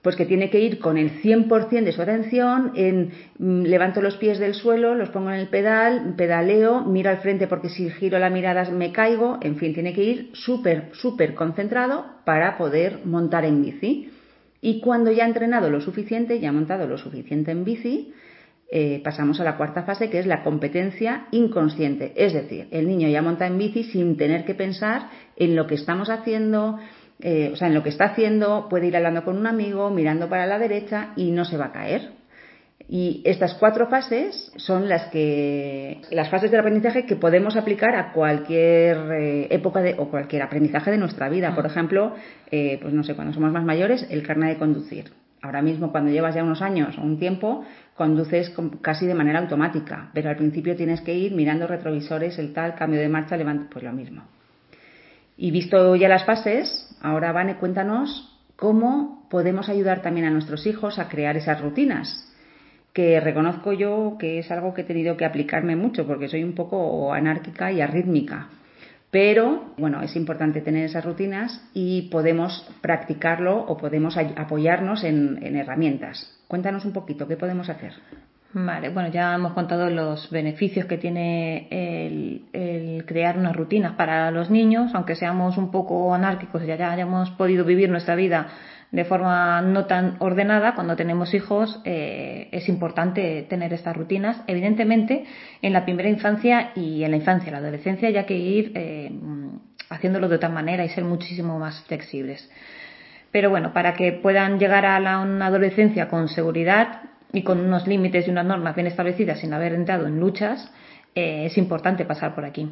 pues 0.02 0.14
que 0.14 0.24
tiene 0.24 0.50
que 0.50 0.60
ir 0.60 0.78
con 0.78 0.98
el 0.98 1.20
100% 1.20 1.82
de 1.82 1.90
su 1.90 2.00
atención 2.00 2.70
en 2.76 3.10
mm, 3.40 3.62
levanto 3.62 4.00
los 4.00 4.16
pies 4.16 4.38
del 4.38 4.54
suelo, 4.54 4.94
los 4.94 5.08
pongo 5.08 5.30
en 5.30 5.40
el 5.40 5.48
pedal, 5.48 6.14
pedaleo, 6.16 6.82
miro 6.82 7.10
al 7.10 7.18
frente 7.18 7.48
porque 7.48 7.70
si 7.70 7.90
giro 7.90 8.16
la 8.20 8.30
mirada 8.30 8.70
me 8.70 8.92
caigo, 8.92 9.38
en 9.42 9.56
fin, 9.56 9.74
tiene 9.74 9.92
que 9.92 10.04
ir 10.04 10.30
súper, 10.32 10.90
súper 10.92 11.34
concentrado 11.34 12.06
para 12.24 12.56
poder 12.56 13.00
montar 13.04 13.44
en 13.46 13.60
bici. 13.60 14.12
Y 14.60 14.78
cuando 14.80 15.10
ya 15.10 15.24
ha 15.24 15.26
entrenado 15.26 15.70
lo 15.70 15.80
suficiente, 15.80 16.38
ya 16.38 16.50
ha 16.50 16.52
montado 16.52 16.86
lo 16.86 16.98
suficiente 16.98 17.50
en 17.50 17.64
bici, 17.64 18.14
eh, 18.70 19.00
pasamos 19.04 19.40
a 19.40 19.44
la 19.44 19.56
cuarta 19.56 19.84
fase 19.84 20.10
que 20.10 20.18
es 20.18 20.26
la 20.26 20.42
competencia 20.42 21.26
inconsciente. 21.30 22.12
Es 22.16 22.32
decir, 22.32 22.68
el 22.70 22.88
niño 22.88 23.08
ya 23.08 23.22
monta 23.22 23.46
en 23.46 23.58
bici 23.58 23.84
sin 23.84 24.16
tener 24.16 24.44
que 24.44 24.54
pensar 24.54 25.08
en 25.36 25.54
lo 25.54 25.66
que 25.66 25.76
estamos 25.76 26.10
haciendo, 26.10 26.78
eh, 27.20 27.50
o 27.52 27.56
sea, 27.56 27.68
en 27.68 27.74
lo 27.74 27.82
que 27.82 27.90
está 27.90 28.06
haciendo, 28.06 28.68
puede 28.68 28.88
ir 28.88 28.96
hablando 28.96 29.24
con 29.24 29.36
un 29.38 29.46
amigo, 29.46 29.90
mirando 29.90 30.28
para 30.28 30.46
la 30.46 30.58
derecha 30.58 31.12
y 31.16 31.30
no 31.30 31.44
se 31.44 31.56
va 31.56 31.66
a 31.66 31.72
caer. 31.72 32.16
Y 32.88 33.22
estas 33.24 33.54
cuatro 33.54 33.88
fases 33.88 34.52
son 34.56 34.88
las 34.88 35.06
que 35.10 36.00
las 36.12 36.28
fases 36.30 36.50
del 36.50 36.60
aprendizaje 36.60 37.04
que 37.04 37.16
podemos 37.16 37.56
aplicar 37.56 37.96
a 37.96 38.12
cualquier 38.12 38.96
eh, 39.12 39.48
época 39.50 39.82
de, 39.82 39.94
o 39.98 40.08
cualquier 40.08 40.42
aprendizaje 40.42 40.92
de 40.92 40.98
nuestra 40.98 41.28
vida. 41.28 41.54
Por 41.54 41.66
ejemplo, 41.66 42.14
eh, 42.50 42.78
pues 42.80 42.94
no 42.94 43.02
sé, 43.02 43.14
cuando 43.14 43.34
somos 43.34 43.52
más 43.52 43.64
mayores, 43.64 44.06
el 44.10 44.22
carnet 44.22 44.50
de 44.50 44.58
conducir. 44.58 45.25
Ahora 45.46 45.62
mismo, 45.62 45.92
cuando 45.92 46.10
llevas 46.10 46.34
ya 46.34 46.42
unos 46.42 46.60
años 46.60 46.98
o 46.98 47.02
un 47.02 47.20
tiempo, 47.20 47.64
conduces 47.94 48.52
casi 48.82 49.06
de 49.06 49.14
manera 49.14 49.38
automática, 49.38 50.10
pero 50.12 50.28
al 50.28 50.36
principio 50.36 50.74
tienes 50.74 51.00
que 51.02 51.14
ir 51.14 51.32
mirando 51.32 51.68
retrovisores, 51.68 52.36
el 52.40 52.52
tal, 52.52 52.74
cambio 52.74 52.98
de 52.98 53.08
marcha, 53.08 53.36
levanta, 53.36 53.68
pues 53.70 53.84
lo 53.84 53.92
mismo. 53.92 54.24
Y 55.36 55.52
visto 55.52 55.94
ya 55.94 56.08
las 56.08 56.24
fases, 56.24 56.98
ahora 57.00 57.30
Vane, 57.30 57.58
cuéntanos 57.58 58.36
cómo 58.56 59.28
podemos 59.30 59.68
ayudar 59.68 60.02
también 60.02 60.26
a 60.26 60.30
nuestros 60.30 60.66
hijos 60.66 60.98
a 60.98 61.08
crear 61.08 61.36
esas 61.36 61.60
rutinas, 61.60 62.34
que 62.92 63.20
reconozco 63.20 63.72
yo 63.72 64.16
que 64.18 64.40
es 64.40 64.50
algo 64.50 64.74
que 64.74 64.80
he 64.80 64.84
tenido 64.84 65.16
que 65.16 65.26
aplicarme 65.26 65.76
mucho 65.76 66.08
porque 66.08 66.28
soy 66.28 66.42
un 66.42 66.56
poco 66.56 67.12
anárquica 67.12 67.70
y 67.70 67.80
arrítmica. 67.80 68.48
Pero, 69.18 69.72
bueno, 69.78 70.02
es 70.02 70.14
importante 70.14 70.60
tener 70.60 70.84
esas 70.84 71.02
rutinas 71.02 71.66
y 71.72 72.10
podemos 72.10 72.68
practicarlo 72.82 73.58
o 73.58 73.78
podemos 73.78 74.18
apoyarnos 74.18 75.04
en, 75.04 75.38
en 75.42 75.56
herramientas. 75.56 76.38
Cuéntanos 76.48 76.84
un 76.84 76.92
poquito, 76.92 77.26
¿qué 77.26 77.38
podemos 77.38 77.70
hacer? 77.70 77.94
Vale, 78.52 78.90
bueno, 78.90 79.10
ya 79.10 79.34
hemos 79.34 79.52
contado 79.52 79.90
los 79.90 80.30
beneficios 80.30 80.86
que 80.86 80.98
tiene 80.98 81.68
el, 81.70 83.04
crear 83.06 83.38
unas 83.38 83.56
rutinas 83.56 83.94
para 83.96 84.30
los 84.30 84.50
niños, 84.50 84.92
aunque 84.94 85.14
seamos 85.14 85.58
un 85.58 85.70
poco 85.70 86.14
anárquicos 86.14 86.62
y 86.62 86.66
ya 86.66 86.92
hayamos 86.92 87.30
podido 87.32 87.64
vivir 87.64 87.90
nuestra 87.90 88.14
vida 88.14 88.48
de 88.92 89.04
forma 89.04 89.60
no 89.62 89.86
tan 89.86 90.16
ordenada, 90.20 90.74
cuando 90.74 90.96
tenemos 90.96 91.34
hijos 91.34 91.80
eh, 91.84 92.48
es 92.52 92.68
importante 92.68 93.46
tener 93.48 93.72
estas 93.72 93.96
rutinas. 93.96 94.42
Evidentemente, 94.46 95.24
en 95.62 95.72
la 95.72 95.84
primera 95.84 96.08
infancia 96.08 96.72
y 96.74 97.04
en 97.04 97.10
la 97.10 97.16
infancia 97.16 97.52
la 97.52 97.58
adolescencia 97.58 98.08
hay 98.08 98.24
que 98.24 98.36
ir 98.36 98.72
eh, 98.74 99.10
haciéndolo 99.90 100.28
de 100.28 100.36
otra 100.36 100.48
manera 100.48 100.84
y 100.84 100.88
ser 100.88 101.04
muchísimo 101.04 101.58
más 101.58 101.82
flexibles. 101.82 102.50
Pero 103.32 103.50
bueno, 103.50 103.72
para 103.72 103.94
que 103.94 104.12
puedan 104.12 104.58
llegar 104.58 104.86
a 104.86 105.20
una 105.20 105.46
adolescencia 105.46 106.08
con 106.08 106.28
seguridad, 106.28 107.02
y 107.32 107.42
con 107.42 107.60
unos 107.60 107.86
límites 107.86 108.26
y 108.26 108.30
unas 108.30 108.46
normas 108.46 108.74
bien 108.74 108.86
establecidas 108.86 109.40
sin 109.40 109.52
haber 109.52 109.74
entrado 109.74 110.06
en 110.06 110.18
luchas, 110.18 110.72
eh, 111.14 111.46
es 111.46 111.58
importante 111.58 112.04
pasar 112.04 112.34
por 112.34 112.44
aquí. 112.44 112.70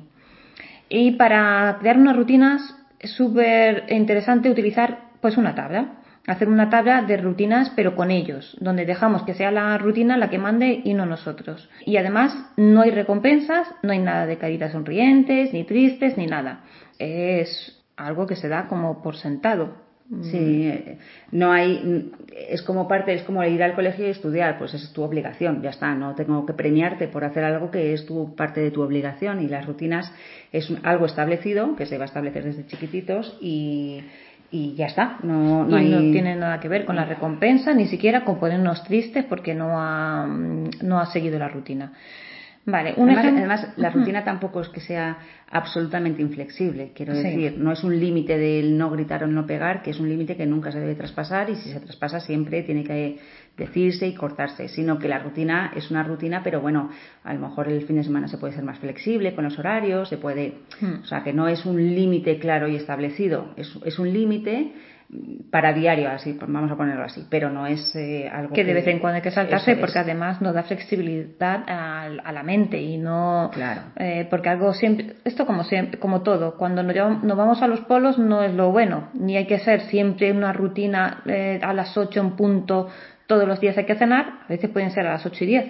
Y 0.89 1.13
para 1.13 1.77
crear 1.81 1.99
unas 1.99 2.17
rutinas 2.17 2.75
es 2.99 3.11
súper 3.11 3.85
interesante 3.89 4.51
utilizar 4.51 5.11
pues 5.21 5.37
una 5.37 5.55
tabla, 5.55 6.03
hacer 6.27 6.49
una 6.49 6.71
tabla 6.71 7.03
de 7.03 7.17
rutinas 7.17 7.71
pero 7.77 7.95
con 7.95 8.11
ellos, 8.11 8.57
donde 8.61 8.87
dejamos 8.87 9.23
que 9.23 9.35
sea 9.35 9.51
la 9.51 9.77
rutina 9.79 10.17
la 10.17 10.31
que 10.31 10.39
mande 10.39 10.81
y 10.85 10.95
no 10.95 11.07
nosotros. 11.07 11.69
Y 11.85 11.97
además 11.97 12.35
no 12.57 12.83
hay 12.83 12.91
recompensas, 12.91 13.69
no 13.83 13.93
hay 13.93 13.99
nada 13.99 14.27
de 14.27 14.39
caritas 14.39 14.73
sonrientes, 14.73 15.53
ni 15.53 15.65
tristes, 15.65 16.17
ni 16.17 16.27
nada. 16.27 16.65
Es 16.99 17.83
algo 17.97 18.27
que 18.27 18.37
se 18.37 18.49
da 18.49 18.67
como 18.69 19.03
por 19.03 19.17
sentado. 19.17 19.85
Sí, 20.21 20.67
eh, 20.69 20.99
no 21.33 21.51
hay, 21.51 22.13
es 22.51 22.61
como 22.61 22.87
parte, 22.87 23.15
es 23.15 23.23
como 23.23 23.43
ir 23.43 23.63
al 23.63 23.75
colegio 23.75 24.07
y 24.07 24.11
estudiar, 24.11 24.59
pues 24.59 24.75
es 24.75 24.93
tu 24.93 25.03
obligación, 25.03 25.63
ya 25.63 25.71
está, 25.71 25.95
no 25.95 26.15
tengo 26.15 26.45
que 26.45 26.53
premiarte 26.53 27.09
por 27.09 27.25
hacer 27.25 27.43
algo 27.43 27.71
que 27.71 27.95
es 27.95 28.05
tu 28.05 28.37
parte 28.37 28.61
de 28.61 28.71
tu 28.71 28.83
obligación 28.83 29.41
y 29.41 29.49
las 29.49 29.65
rutinas 29.65 30.13
es 30.53 30.71
algo 30.83 31.07
establecido 31.07 31.75
que 31.75 31.87
se 31.87 31.97
va 31.97 32.05
a 32.05 32.07
establecer 32.07 32.45
desde 32.45 32.67
chiquititos 32.67 33.39
y, 33.41 34.03
y 34.51 34.75
ya 34.75 34.87
está, 34.87 35.19
no, 35.23 35.65
no, 35.65 35.81
no 35.81 36.01
tiene 36.13 36.37
nada 36.37 36.61
que 36.61 36.69
ver 36.69 36.85
con 36.85 36.97
la 36.97 37.05
recompensa, 37.05 37.75
ni 37.75 37.87
siquiera 37.87 38.25
con 38.25 38.39
ponernos 38.39 38.85
tristes 38.85 39.25
porque 39.25 39.55
no 39.55 39.81
ha, 39.81 40.27
no 40.27 41.01
ha 41.01 41.07
seguido 41.07 41.39
la 41.39 41.49
rutina. 41.49 41.93
Vale, 42.67 42.95
además, 42.97 43.69
la 43.77 43.91
rutina 43.91 44.25
tampoco 44.25 44.63
es 44.63 44.71
que 44.71 44.81
sea 44.81 45.19
absolutamente 45.51 46.23
inflexible, 46.23 46.93
quiero 46.95 47.13
decir, 47.13 47.57
no 47.59 47.73
es 47.73 47.85
un 47.85 48.01
límite 48.01 48.39
del 48.39 48.79
no 48.79 48.91
gritar 48.91 49.23
o 49.23 49.27
no 49.27 49.47
pegar, 49.47 49.83
que 49.83 49.91
es 49.91 50.01
un 50.01 50.09
límite 50.09 50.35
que 50.37 50.47
nunca 50.47 50.73
se 50.73 50.81
debe 50.81 50.95
traspasar 50.95 51.51
y 51.51 51.57
si 51.57 51.71
se 51.71 51.81
traspasa 51.81 52.21
siempre 52.21 52.63
tiene 52.63 52.83
que 52.83 53.19
decirse 53.57 54.07
y 54.07 54.15
cortarse, 54.15 54.69
sino 54.69 54.99
que 54.99 55.09
la 55.09 55.19
rutina 55.19 55.73
es 55.77 55.91
una 55.91 56.03
rutina, 56.03 56.43
pero 56.43 56.63
bueno, 56.63 56.91
a 57.23 57.35
lo 57.35 57.41
mejor 57.41 57.69
el 57.69 57.83
fin 57.83 57.97
de 57.97 58.05
semana 58.05 58.29
se 58.29 58.39
puede 58.39 58.55
ser 58.55 58.65
más 58.65 58.79
flexible 58.79 59.35
con 59.35 59.45
los 59.45 59.59
horarios, 59.59 60.09
se 60.09 60.17
puede, 60.17 60.55
hmm. 60.81 61.03
o 61.03 61.05
sea, 61.05 61.23
que 61.23 61.35
no 61.35 61.49
es 61.49 61.67
un 61.67 61.77
límite 61.77 62.39
claro 62.39 62.67
y 62.67 62.77
establecido, 62.77 63.53
es, 63.57 63.79
es 63.85 63.99
un 63.99 64.11
límite 64.11 64.73
para 65.51 65.73
diario, 65.73 66.11
así 66.11 66.37
vamos 66.41 66.71
a 66.71 66.77
ponerlo 66.77 67.05
así, 67.05 67.27
pero 67.31 67.51
no 67.51 67.67
es 67.67 67.95
eh, 67.95 68.29
algo 68.29 68.55
que, 68.55 68.65
de 68.65 68.73
vez 68.73 68.87
en 68.87 68.99
cuando 68.99 69.17
hay 69.17 69.23
que 69.23 69.31
saltarse 69.31 69.77
porque 69.77 69.99
además 69.99 70.41
nos 70.41 70.55
da 70.55 70.63
flexibilidad 70.65 71.63
a, 71.69 72.09
la 72.09 72.43
mente 72.43 72.81
y 72.81 72.97
no 72.97 73.51
claro. 73.53 73.83
Eh, 73.97 74.27
porque 74.29 74.49
algo 74.49 74.73
siempre 74.73 75.17
esto 75.25 75.47
como 75.47 75.63
siempre 75.63 76.01
como 76.01 76.23
todo 76.23 76.57
cuando 76.57 76.83
nos, 76.83 77.23
nos, 77.23 77.37
vamos 77.37 77.63
a 77.63 77.69
los 77.69 77.81
polos 77.81 78.19
no 78.19 78.43
es 78.43 78.55
lo 78.55 78.73
bueno 78.73 79.11
ni 79.15 79.37
hay 79.37 79.47
que 79.47 79.61
ser 79.61 79.83
siempre 79.83 80.33
una 80.33 80.53
rutina 80.53 81.23
eh, 81.27 81.61
a 81.63 81.73
las 81.73 81.97
8 81.97 82.21
en 82.21 82.31
punto 82.33 82.89
todos 83.27 83.47
los 83.47 83.61
días 83.61 83.79
hay 83.79 83.85
que 83.85 83.95
cenar 83.95 84.41
a 84.45 84.49
veces 84.49 84.71
pueden 84.71 84.91
ser 84.91 85.07
a 85.07 85.13
las 85.13 85.27
8 85.27 85.45
y 85.45 85.47
10 85.47 85.67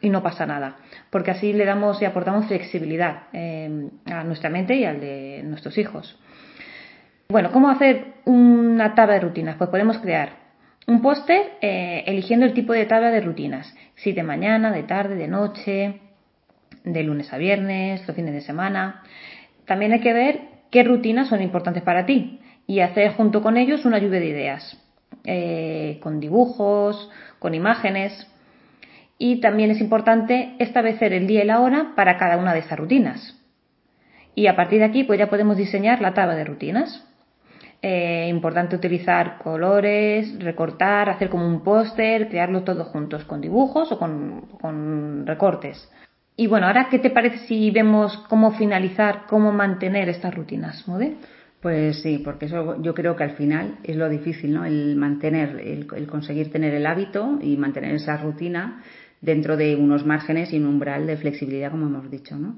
y 0.00 0.08
no 0.08 0.22
pasa 0.22 0.46
nada 0.46 0.76
porque 1.10 1.32
así 1.32 1.52
le 1.52 1.66
damos 1.66 2.00
y 2.00 2.06
aportamos 2.06 2.46
flexibilidad 2.46 3.24
a 3.34 4.24
nuestra 4.24 4.48
mente 4.48 4.76
y 4.76 4.84
al 4.84 5.00
de 5.00 5.42
nuestros 5.44 5.76
hijos 5.76 6.18
bueno, 7.30 7.52
¿cómo 7.52 7.68
hacer 7.68 8.14
una 8.24 8.94
tabla 8.94 9.14
de 9.14 9.20
rutinas? 9.20 9.56
Pues 9.56 9.68
podemos 9.68 9.98
crear 9.98 10.30
un 10.86 11.02
póster 11.02 11.58
eh, 11.60 12.02
eligiendo 12.06 12.46
el 12.46 12.54
tipo 12.54 12.72
de 12.72 12.86
tabla 12.86 13.10
de 13.10 13.20
rutinas. 13.20 13.74
Si 13.96 14.12
de 14.12 14.22
mañana, 14.22 14.72
de 14.72 14.84
tarde, 14.84 15.14
de 15.14 15.28
noche, 15.28 16.00
de 16.84 17.02
lunes 17.02 17.30
a 17.30 17.36
viernes, 17.36 18.06
los 18.06 18.16
fines 18.16 18.32
de 18.32 18.40
semana. 18.40 19.02
También 19.66 19.92
hay 19.92 20.00
que 20.00 20.14
ver 20.14 20.40
qué 20.70 20.84
rutinas 20.84 21.28
son 21.28 21.42
importantes 21.42 21.82
para 21.82 22.06
ti 22.06 22.40
y 22.66 22.80
hacer 22.80 23.12
junto 23.12 23.42
con 23.42 23.58
ellos 23.58 23.84
una 23.84 23.98
lluvia 23.98 24.20
de 24.20 24.26
ideas, 24.26 24.82
eh, 25.24 25.98
con 26.02 26.20
dibujos, 26.20 27.10
con 27.40 27.54
imágenes. 27.54 28.26
Y 29.18 29.42
también 29.42 29.70
es 29.70 29.82
importante 29.82 30.54
establecer 30.60 31.12
el 31.12 31.26
día 31.26 31.44
y 31.44 31.46
la 31.46 31.60
hora 31.60 31.92
para 31.94 32.16
cada 32.16 32.38
una 32.38 32.54
de 32.54 32.60
esas 32.60 32.78
rutinas. 32.78 33.38
Y 34.34 34.46
a 34.46 34.56
partir 34.56 34.78
de 34.78 34.86
aquí, 34.86 35.04
pues 35.04 35.18
ya 35.18 35.28
podemos 35.28 35.58
diseñar 35.58 36.00
la 36.00 36.14
tabla 36.14 36.34
de 36.34 36.44
rutinas. 36.44 37.04
Eh, 37.80 38.26
importante 38.28 38.74
utilizar 38.74 39.38
colores, 39.38 40.36
recortar, 40.42 41.08
hacer 41.08 41.28
como 41.28 41.46
un 41.46 41.62
póster, 41.62 42.28
crearlo 42.28 42.64
todo 42.64 42.84
juntos 42.84 43.24
con 43.24 43.40
dibujos 43.40 43.92
o 43.92 43.98
con, 43.98 45.24
recortes. 45.24 45.88
Y 46.36 46.48
bueno, 46.48 46.66
ahora, 46.66 46.88
¿qué 46.90 46.98
te 46.98 47.10
parece 47.10 47.46
si 47.46 47.70
vemos 47.70 48.16
cómo 48.28 48.50
finalizar, 48.52 49.26
cómo 49.28 49.52
mantener 49.52 50.08
estas 50.08 50.34
rutinas, 50.34 50.88
Mode? 50.88 51.18
Pues 51.60 52.02
sí, 52.02 52.20
porque 52.24 52.46
eso 52.46 52.82
yo 52.82 52.94
creo 52.94 53.14
que 53.14 53.24
al 53.24 53.36
final 53.36 53.78
es 53.84 53.94
lo 53.94 54.08
difícil, 54.08 54.54
¿no? 54.54 54.64
El 54.64 54.96
mantener, 54.96 55.60
el, 55.60 55.86
conseguir 56.08 56.50
tener 56.50 56.74
el 56.74 56.86
hábito 56.86 57.38
y 57.40 57.56
mantener 57.56 57.94
esa 57.94 58.16
rutina 58.16 58.82
dentro 59.20 59.56
de 59.56 59.76
unos 59.76 60.04
márgenes 60.04 60.52
y 60.52 60.58
un 60.58 60.66
umbral 60.66 61.06
de 61.06 61.16
flexibilidad, 61.16 61.70
como 61.70 61.86
hemos 61.86 62.10
dicho, 62.10 62.36
¿no? 62.36 62.56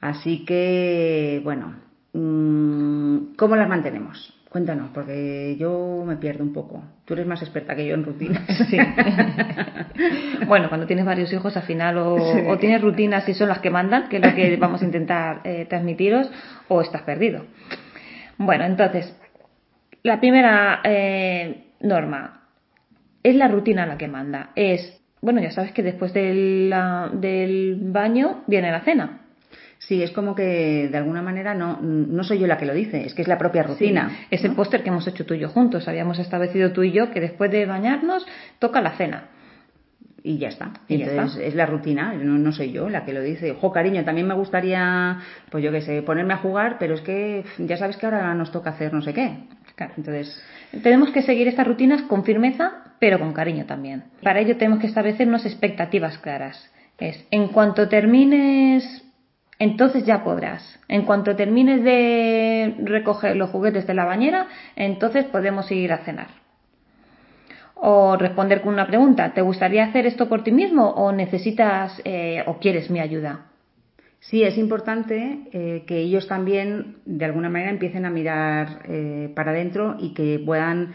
Así 0.00 0.44
que, 0.44 1.40
bueno, 1.44 1.74
mm, 2.12 3.34
¿cómo 3.36 3.56
las 3.56 3.68
mantenemos? 3.68 4.37
Cuéntanos, 4.48 4.90
porque 4.94 5.56
yo 5.58 6.04
me 6.06 6.16
pierdo 6.16 6.42
un 6.42 6.54
poco. 6.54 6.82
Tú 7.04 7.12
eres 7.12 7.26
más 7.26 7.42
experta 7.42 7.76
que 7.76 7.86
yo 7.86 7.94
en 7.94 8.04
rutinas. 8.04 8.44
Sí. 8.70 8.78
bueno, 10.46 10.70
cuando 10.70 10.86
tienes 10.86 11.04
varios 11.04 11.30
hijos, 11.34 11.54
al 11.56 11.64
final 11.64 11.98
o, 11.98 12.56
tienes 12.58 12.80
rutinas 12.80 13.28
y 13.28 13.34
son 13.34 13.48
las 13.48 13.58
que 13.58 13.68
mandan, 13.68 14.08
que 14.08 14.16
es 14.16 14.24
lo 14.24 14.34
que 14.34 14.56
vamos 14.60 14.80
a 14.80 14.86
intentar 14.86 15.42
eh, 15.44 15.66
transmitiros, 15.68 16.30
o 16.68 16.80
estás 16.80 17.02
perdido. 17.02 17.44
Bueno, 18.38 18.64
entonces, 18.64 19.14
la 20.02 20.18
primera 20.18 20.80
eh, 20.82 21.72
norma 21.80 22.48
es 23.22 23.34
la 23.34 23.48
rutina 23.48 23.84
la 23.84 23.98
que 23.98 24.08
manda. 24.08 24.50
Es, 24.56 24.98
bueno, 25.20 25.42
ya 25.42 25.50
sabes 25.50 25.72
que 25.72 25.82
después 25.82 26.14
del, 26.14 26.74
del 27.12 27.78
baño 27.82 28.44
viene 28.46 28.70
la 28.70 28.80
cena. 28.80 29.27
Sí, 29.88 30.02
es 30.02 30.10
como 30.10 30.34
que 30.34 30.90
de 30.92 30.98
alguna 30.98 31.22
manera 31.22 31.54
no, 31.54 31.80
no 31.80 32.22
soy 32.22 32.38
yo 32.38 32.46
la 32.46 32.58
que 32.58 32.66
lo 32.66 32.74
dice, 32.74 33.06
es 33.06 33.14
que 33.14 33.22
es 33.22 33.28
la 33.28 33.38
propia 33.38 33.62
rutina. 33.62 34.26
ese 34.30 34.50
póster 34.50 34.82
que 34.82 34.90
hemos 34.90 35.06
hecho 35.06 35.24
tú 35.24 35.32
y 35.32 35.38
yo 35.38 35.48
juntos, 35.48 35.88
habíamos 35.88 36.18
establecido 36.18 36.72
tú 36.72 36.82
y 36.82 36.92
yo 36.92 37.10
que 37.10 37.22
después 37.22 37.50
de 37.50 37.64
bañarnos 37.64 38.26
toca 38.58 38.82
la 38.82 38.98
cena. 38.98 39.28
Y 40.22 40.36
ya 40.36 40.48
está. 40.48 40.72
Y 40.88 41.00
Entonces 41.00 41.40
es 41.42 41.54
la 41.54 41.64
rutina, 41.64 42.12
no, 42.12 42.36
no, 42.36 42.52
soy 42.52 42.70
yo 42.70 42.90
la 42.90 43.06
que 43.06 43.14
lo 43.14 43.22
dice. 43.22 43.52
Ojo, 43.52 43.72
cariño, 43.72 44.04
también 44.04 44.26
me 44.26 44.34
gustaría, 44.34 45.20
pues 45.48 45.64
yo 45.64 45.72
qué 45.72 45.80
sé, 45.80 46.02
ponerme 46.02 46.34
a 46.34 46.38
jugar, 46.38 46.76
pero 46.78 46.92
es 46.92 47.00
que 47.00 47.46
ya 47.56 47.78
sabes 47.78 47.96
que 47.96 48.04
ahora 48.04 48.34
nos 48.34 48.52
toca 48.52 48.68
hacer 48.68 48.92
no 48.92 49.00
sé 49.00 49.14
qué. 49.14 49.38
Claro. 49.74 49.94
Entonces, 49.96 50.38
tenemos 50.82 51.12
que 51.12 51.22
seguir 51.22 51.48
estas 51.48 51.66
rutinas 51.66 52.02
con 52.02 52.24
firmeza, 52.24 52.92
pero 52.98 53.18
con 53.18 53.32
cariño 53.32 53.64
también. 53.64 54.04
Para 54.22 54.40
ello 54.40 54.58
tenemos 54.58 54.80
que 54.80 54.86
establecer 54.86 55.26
unas 55.26 55.46
expectativas 55.46 56.18
claras. 56.18 56.70
Es, 56.98 57.24
en 57.30 57.48
cuanto 57.48 57.88
termines 57.88 59.07
entonces 59.58 60.04
ya 60.04 60.22
podrás. 60.24 60.80
En 60.88 61.04
cuanto 61.04 61.36
termines 61.36 61.82
de 61.82 62.76
recoger 62.84 63.36
los 63.36 63.50
juguetes 63.50 63.86
de 63.86 63.94
la 63.94 64.04
bañera, 64.04 64.46
entonces 64.76 65.24
podemos 65.26 65.70
ir 65.70 65.92
a 65.92 65.98
cenar. 65.98 66.28
O 67.74 68.16
responder 68.16 68.60
con 68.60 68.74
una 68.74 68.86
pregunta, 68.86 69.32
¿te 69.34 69.40
gustaría 69.40 69.84
hacer 69.84 70.06
esto 70.06 70.28
por 70.28 70.42
ti 70.42 70.50
mismo 70.50 70.88
o 70.90 71.12
necesitas 71.12 72.00
eh, 72.04 72.42
o 72.46 72.58
quieres 72.58 72.90
mi 72.90 72.98
ayuda? 72.98 73.46
Sí, 74.20 74.42
es 74.42 74.58
importante 74.58 75.48
eh, 75.52 75.84
que 75.86 75.98
ellos 75.98 76.26
también 76.26 76.96
de 77.04 77.24
alguna 77.24 77.48
manera 77.48 77.70
empiecen 77.70 78.04
a 78.04 78.10
mirar 78.10 78.82
eh, 78.88 79.32
para 79.34 79.52
adentro 79.52 79.96
y 80.00 80.12
que 80.12 80.42
puedan 80.44 80.92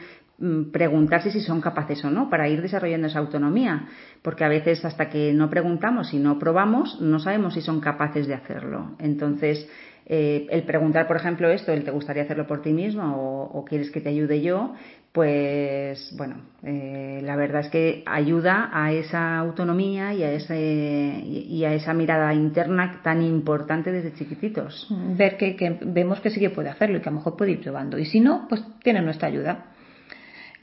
preguntarse 0.71 1.31
si 1.31 1.41
son 1.41 1.61
capaces 1.61 2.03
o 2.03 2.09
no 2.09 2.29
para 2.29 2.49
ir 2.49 2.61
desarrollando 2.61 3.07
esa 3.07 3.19
autonomía, 3.19 3.87
porque 4.21 4.43
a 4.43 4.49
veces 4.49 4.83
hasta 4.85 5.09
que 5.09 5.33
no 5.33 5.49
preguntamos 5.49 6.13
y 6.13 6.19
no 6.19 6.39
probamos 6.39 6.99
no 7.01 7.19
sabemos 7.19 7.53
si 7.53 7.61
son 7.61 7.79
capaces 7.79 8.27
de 8.27 8.33
hacerlo. 8.33 8.95
Entonces, 8.99 9.67
eh, 10.05 10.47
el 10.49 10.63
preguntar, 10.63 11.07
por 11.07 11.15
ejemplo, 11.15 11.49
esto, 11.49 11.71
el 11.71 11.85
te 11.85 11.91
gustaría 11.91 12.23
hacerlo 12.23 12.45
por 12.45 12.61
ti 12.61 12.73
mismo 12.73 13.49
o, 13.53 13.63
quieres 13.63 13.89
que 13.89 14.01
te 14.01 14.09
ayude 14.09 14.41
yo, 14.41 14.73
pues 15.13 16.13
bueno, 16.17 16.41
eh, 16.63 17.21
la 17.23 17.37
verdad 17.37 17.61
es 17.61 17.69
que 17.69 18.03
ayuda 18.05 18.69
a 18.73 18.91
esa 18.91 19.37
autonomía 19.37 20.13
y 20.13 20.23
a, 20.23 20.31
ese, 20.33 21.23
y 21.25 21.63
a 21.63 21.73
esa 21.73 21.93
mirada 21.93 22.33
interna 22.33 22.99
tan 23.01 23.21
importante 23.21 23.91
desde 23.91 24.13
chiquititos. 24.13 24.87
Ver 25.15 25.37
que, 25.37 25.55
que 25.55 25.79
vemos 25.85 26.19
que 26.19 26.31
sí 26.31 26.39
que 26.39 26.49
puede 26.49 26.69
hacerlo 26.69 26.97
y 26.97 27.01
que 27.01 27.07
a 27.07 27.11
lo 27.11 27.19
mejor 27.19 27.37
puede 27.37 27.51
ir 27.51 27.61
probando. 27.61 27.97
Y 27.97 28.05
si 28.05 28.19
no, 28.19 28.47
pues 28.49 28.61
tiene 28.83 29.01
nuestra 29.01 29.29
ayuda. 29.29 29.72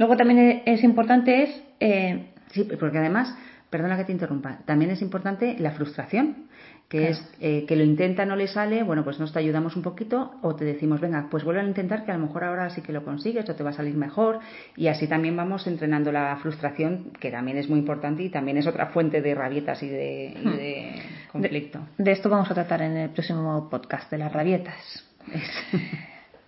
Luego 0.01 0.17
también 0.17 0.63
es 0.65 0.83
importante 0.83 1.43
es... 1.43 1.63
Eh, 1.79 2.25
sí, 2.53 2.67
porque 2.81 2.97
además, 2.97 3.37
perdona 3.69 3.99
que 3.99 4.05
te 4.05 4.13
interrumpa, 4.13 4.61
también 4.65 4.91
es 4.91 5.03
importante 5.03 5.57
la 5.59 5.73
frustración 5.73 6.49
que 6.89 7.11
es 7.11 7.23
eh, 7.41 7.67
que 7.69 7.77
lo 7.77 7.85
intenta, 7.85 8.27
no 8.27 8.35
le 8.35 8.49
sale, 8.49 8.83
bueno, 8.83 9.05
pues 9.05 9.21
nos 9.21 9.33
te 9.33 9.39
ayudamos 9.39 9.77
un 9.77 9.83
poquito 9.83 10.33
o 10.43 10.57
te 10.57 10.65
decimos, 10.65 11.01
venga, 11.01 11.29
pues 11.31 11.45
vuelve 11.45 11.61
a 11.61 11.65
intentar 11.65 12.05
que 12.05 12.11
a 12.11 12.17
lo 12.17 12.27
mejor 12.27 12.43
ahora 12.43 12.69
sí 12.71 12.81
que 12.81 12.93
lo 12.93 13.05
consigues 13.05 13.49
o 13.49 13.55
te 13.55 13.63
va 13.63 13.71
a 13.71 13.75
salir 13.75 13.95
mejor 13.95 14.41
y 14.75 14.89
así 14.89 15.07
también 15.07 15.37
vamos 15.37 15.69
entrenando 15.69 16.11
la 16.11 16.37
frustración, 16.43 17.13
que 17.21 17.31
también 17.31 17.59
es 17.59 17.69
muy 17.69 17.79
importante 17.79 18.25
y 18.25 18.29
también 18.29 18.57
es 18.57 18.67
otra 18.67 18.87
fuente 18.87 19.23
de 19.23 19.35
rabietas 19.37 19.81
y 19.85 19.89
de, 19.89 20.35
hmm. 20.43 21.31
conflicto. 21.31 21.79
De, 21.97 22.11
esto 22.11 22.29
vamos 22.29 22.51
a 22.51 22.55
tratar 22.55 22.83
en 22.83 22.97
el 22.97 23.11
próximo 23.11 23.69
podcast, 23.71 24.11
de 24.11 24.19
las 24.19 24.33
rabietas. 24.33 25.07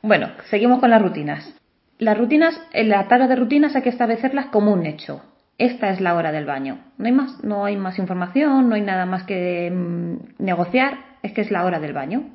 bueno, 0.02 0.30
seguimos 0.50 0.80
con 0.80 0.90
las 0.90 1.02
rutinas. 1.02 1.61
Las 1.98 2.18
rutinas, 2.18 2.60
en 2.72 2.88
la 2.88 3.06
tabla 3.08 3.28
de 3.28 3.36
rutinas 3.36 3.76
hay 3.76 3.82
que 3.82 3.90
establecerlas 3.90 4.46
como 4.46 4.72
un 4.72 4.86
hecho. 4.86 5.22
Esta 5.58 5.90
es 5.90 6.00
la 6.00 6.14
hora 6.14 6.32
del 6.32 6.46
baño. 6.46 6.78
No 6.98 7.06
hay 7.06 7.12
más, 7.12 7.44
no 7.44 7.64
hay 7.64 7.76
más 7.76 7.98
información, 7.98 8.68
no 8.68 8.74
hay 8.74 8.80
nada 8.80 9.06
más 9.06 9.24
que 9.24 9.70
mm, 9.70 10.42
negociar, 10.42 10.98
es 11.22 11.32
que 11.32 11.42
es 11.42 11.50
la 11.50 11.64
hora 11.64 11.78
del 11.78 11.92
baño. 11.92 12.30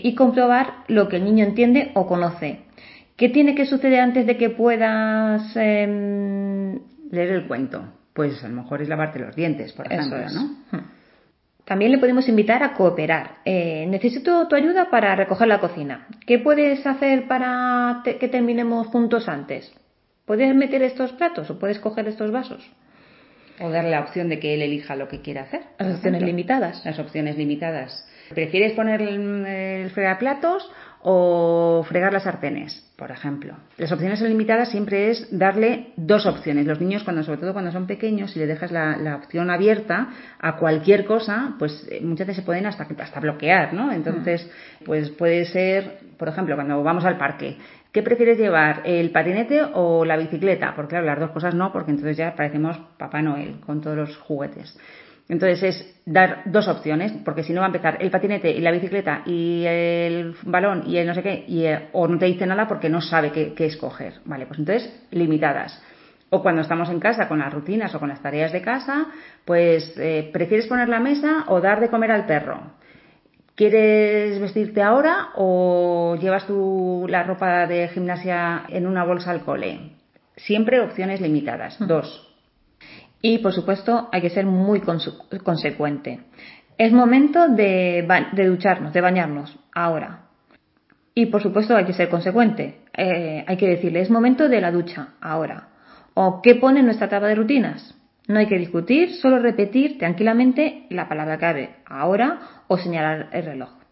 Y 0.00 0.14
comprobar 0.14 0.84
lo 0.88 1.08
que 1.08 1.16
el 1.16 1.24
niño 1.24 1.44
entiende 1.44 1.90
o 1.94 2.06
conoce. 2.06 2.60
¿Qué 3.16 3.28
tiene 3.28 3.54
que 3.54 3.66
suceder 3.66 4.00
antes 4.00 4.26
de 4.26 4.36
que 4.36 4.50
puedas 4.50 5.54
em, 5.56 6.80
leer 7.10 7.30
el 7.30 7.46
cuento? 7.46 7.92
Pues 8.12 8.42
a 8.42 8.48
lo 8.48 8.62
mejor 8.62 8.82
es 8.82 8.88
lavarte 8.88 9.18
los 9.18 9.36
dientes, 9.36 9.72
por 9.72 9.92
ejemplo, 9.92 10.18
¿no? 10.32 10.42
Hmm. 10.70 10.84
También 11.64 11.92
le 11.92 11.98
podemos 11.98 12.28
invitar 12.28 12.62
a 12.62 12.74
cooperar. 12.74 13.36
Eh, 13.44 13.86
necesito 13.88 14.46
tu 14.48 14.56
ayuda 14.56 14.90
para 14.90 15.16
recoger 15.16 15.48
la 15.48 15.60
cocina. 15.60 16.06
¿Qué 16.26 16.38
puedes 16.38 16.86
hacer 16.86 17.26
para 17.26 18.02
que 18.04 18.28
terminemos 18.28 18.86
juntos 18.88 19.28
antes? 19.28 19.72
¿Puedes 20.26 20.54
meter 20.54 20.82
estos 20.82 21.12
platos 21.12 21.50
o 21.50 21.58
puedes 21.58 21.78
coger 21.78 22.06
estos 22.08 22.30
vasos? 22.30 22.70
O 23.60 23.70
darle 23.70 23.90
la 23.90 24.00
opción 24.00 24.28
de 24.28 24.40
que 24.40 24.54
él 24.54 24.62
elija 24.62 24.96
lo 24.96 25.08
que 25.08 25.20
quiera 25.20 25.42
hacer. 25.42 25.62
Las 25.78 25.96
opciones 25.96 26.22
limitadas. 26.22 26.84
Las 26.84 26.98
opciones 26.98 27.36
limitadas. 27.36 28.06
¿Prefieres 28.30 28.72
poner 28.72 29.00
el, 29.00 29.46
el 29.46 29.90
fregaplatos 29.90 30.70
o 31.06 31.84
fregar 31.86 32.14
las 32.14 32.22
sartenes, 32.22 32.90
por 32.96 33.10
ejemplo. 33.10 33.54
Las 33.76 33.92
opciones 33.92 34.22
limitadas 34.22 34.70
siempre 34.70 35.10
es 35.10 35.28
darle 35.30 35.92
dos 35.96 36.24
opciones. 36.24 36.64
Los 36.66 36.80
niños, 36.80 37.04
cuando, 37.04 37.22
sobre 37.22 37.40
todo 37.40 37.52
cuando 37.52 37.70
son 37.72 37.86
pequeños, 37.86 38.30
si 38.30 38.38
le 38.38 38.46
dejas 38.46 38.72
la, 38.72 39.16
opción 39.22 39.50
abierta 39.50 40.08
a 40.40 40.56
cualquier 40.56 41.04
cosa, 41.04 41.56
pues 41.58 41.86
eh, 41.90 42.00
muchas 42.02 42.26
veces 42.26 42.42
se 42.42 42.46
pueden 42.46 42.64
hasta, 42.64 42.86
hasta 42.98 43.20
bloquear, 43.20 43.74
¿no? 43.74 43.92
Entonces, 43.92 44.50
pues 44.86 45.10
puede 45.10 45.44
ser, 45.44 45.98
por 46.16 46.28
ejemplo, 46.28 46.54
cuando 46.54 46.82
vamos 46.82 47.04
al 47.04 47.18
parque, 47.18 47.58
¿qué 47.92 48.02
prefieres 48.02 48.38
llevar, 48.38 48.80
el 48.86 49.10
patinete 49.10 49.60
o 49.74 50.06
la 50.06 50.16
bicicleta? 50.16 50.72
Porque 50.74 50.90
claro, 50.90 51.04
las 51.04 51.20
dos 51.20 51.32
cosas 51.32 51.54
no, 51.54 51.70
porque 51.70 51.90
entonces 51.90 52.16
ya 52.16 52.34
parecemos 52.34 52.78
Papá 52.96 53.20
Noel 53.20 53.60
con 53.60 53.82
todos 53.82 53.96
los 53.98 54.16
juguetes. 54.16 54.74
Entonces 55.28 55.62
es 55.62 56.00
dar 56.04 56.42
dos 56.44 56.68
opciones, 56.68 57.12
porque 57.24 57.42
si 57.42 57.52
no 57.52 57.60
va 57.60 57.66
a 57.66 57.68
empezar 57.68 57.96
el 58.00 58.10
patinete 58.10 58.50
y 58.50 58.60
la 58.60 58.70
bicicleta 58.70 59.22
y 59.24 59.64
el 59.66 60.36
balón 60.42 60.84
y 60.86 60.98
el 60.98 61.06
no 61.06 61.14
sé 61.14 61.22
qué, 61.22 61.44
y, 61.48 61.64
eh, 61.64 61.88
o 61.92 62.06
no 62.06 62.18
te 62.18 62.26
dice 62.26 62.46
nada 62.46 62.68
porque 62.68 62.90
no 62.90 63.00
sabe 63.00 63.32
qué, 63.32 63.64
escoger. 63.64 64.20
Vale, 64.26 64.46
pues 64.46 64.58
entonces 64.58 65.06
limitadas. 65.10 65.82
O 66.28 66.42
cuando 66.42 66.62
estamos 66.62 66.90
en 66.90 67.00
casa 67.00 67.28
con 67.28 67.38
las 67.38 67.52
rutinas 67.52 67.94
o 67.94 68.00
con 68.00 68.08
las 68.08 68.20
tareas 68.20 68.52
de 68.52 68.60
casa, 68.60 69.06
pues 69.44 69.94
eh, 69.96 70.28
prefieres 70.32 70.66
poner 70.66 70.88
la 70.88 71.00
mesa 71.00 71.44
o 71.48 71.60
dar 71.60 71.80
de 71.80 71.88
comer 71.88 72.10
al 72.10 72.26
perro. 72.26 72.60
¿Quieres 73.54 74.40
vestirte 74.40 74.82
ahora 74.82 75.28
o 75.36 76.16
llevas 76.20 76.46
tú 76.46 77.06
la 77.08 77.22
ropa 77.22 77.66
de 77.66 77.88
gimnasia 77.88 78.64
en 78.68 78.86
una 78.86 79.04
bolsa 79.04 79.30
al 79.30 79.44
cole? 79.44 79.92
Siempre 80.36 80.80
opciones 80.80 81.20
limitadas. 81.20 81.78
Dos. 81.78 82.33
Y, 83.26 83.38
por 83.38 83.54
supuesto, 83.54 84.10
hay 84.12 84.20
que 84.20 84.28
ser 84.28 84.44
muy 84.44 84.82
consecuente. 84.82 86.20
Es 86.76 86.92
momento 86.92 87.48
de, 87.48 88.06
ducharnos, 88.36 88.92
de 88.92 89.00
bañarnos, 89.00 89.58
ahora. 89.74 90.26
Y, 91.14 91.24
por 91.26 91.42
supuesto, 91.42 91.74
hay 91.74 91.86
que 91.86 91.94
ser 91.94 92.10
consecuente. 92.10 92.80
Eh, 92.94 93.42
hay 93.48 93.56
que 93.56 93.66
decirle, 93.66 94.02
es 94.02 94.10
momento 94.10 94.46
de 94.46 94.60
la 94.60 94.70
ducha, 94.70 95.14
ahora. 95.22 95.68
¿O 96.12 96.42
qué 96.42 96.56
pone 96.56 96.80
en 96.80 96.84
nuestra 96.84 97.08
tabla 97.08 97.28
de 97.28 97.36
rutinas? 97.36 97.98
No 98.28 98.40
hay 98.40 98.46
que 98.46 98.58
discutir, 98.58 99.14
solo 99.14 99.38
repetir 99.38 99.96
tranquilamente 99.96 100.84
la 100.90 101.08
palabra 101.08 101.38
clave, 101.38 101.76
ahora, 101.86 102.40
o 102.68 102.76
señalar 102.76 103.30
el 103.32 103.46
reloj. 103.46 103.83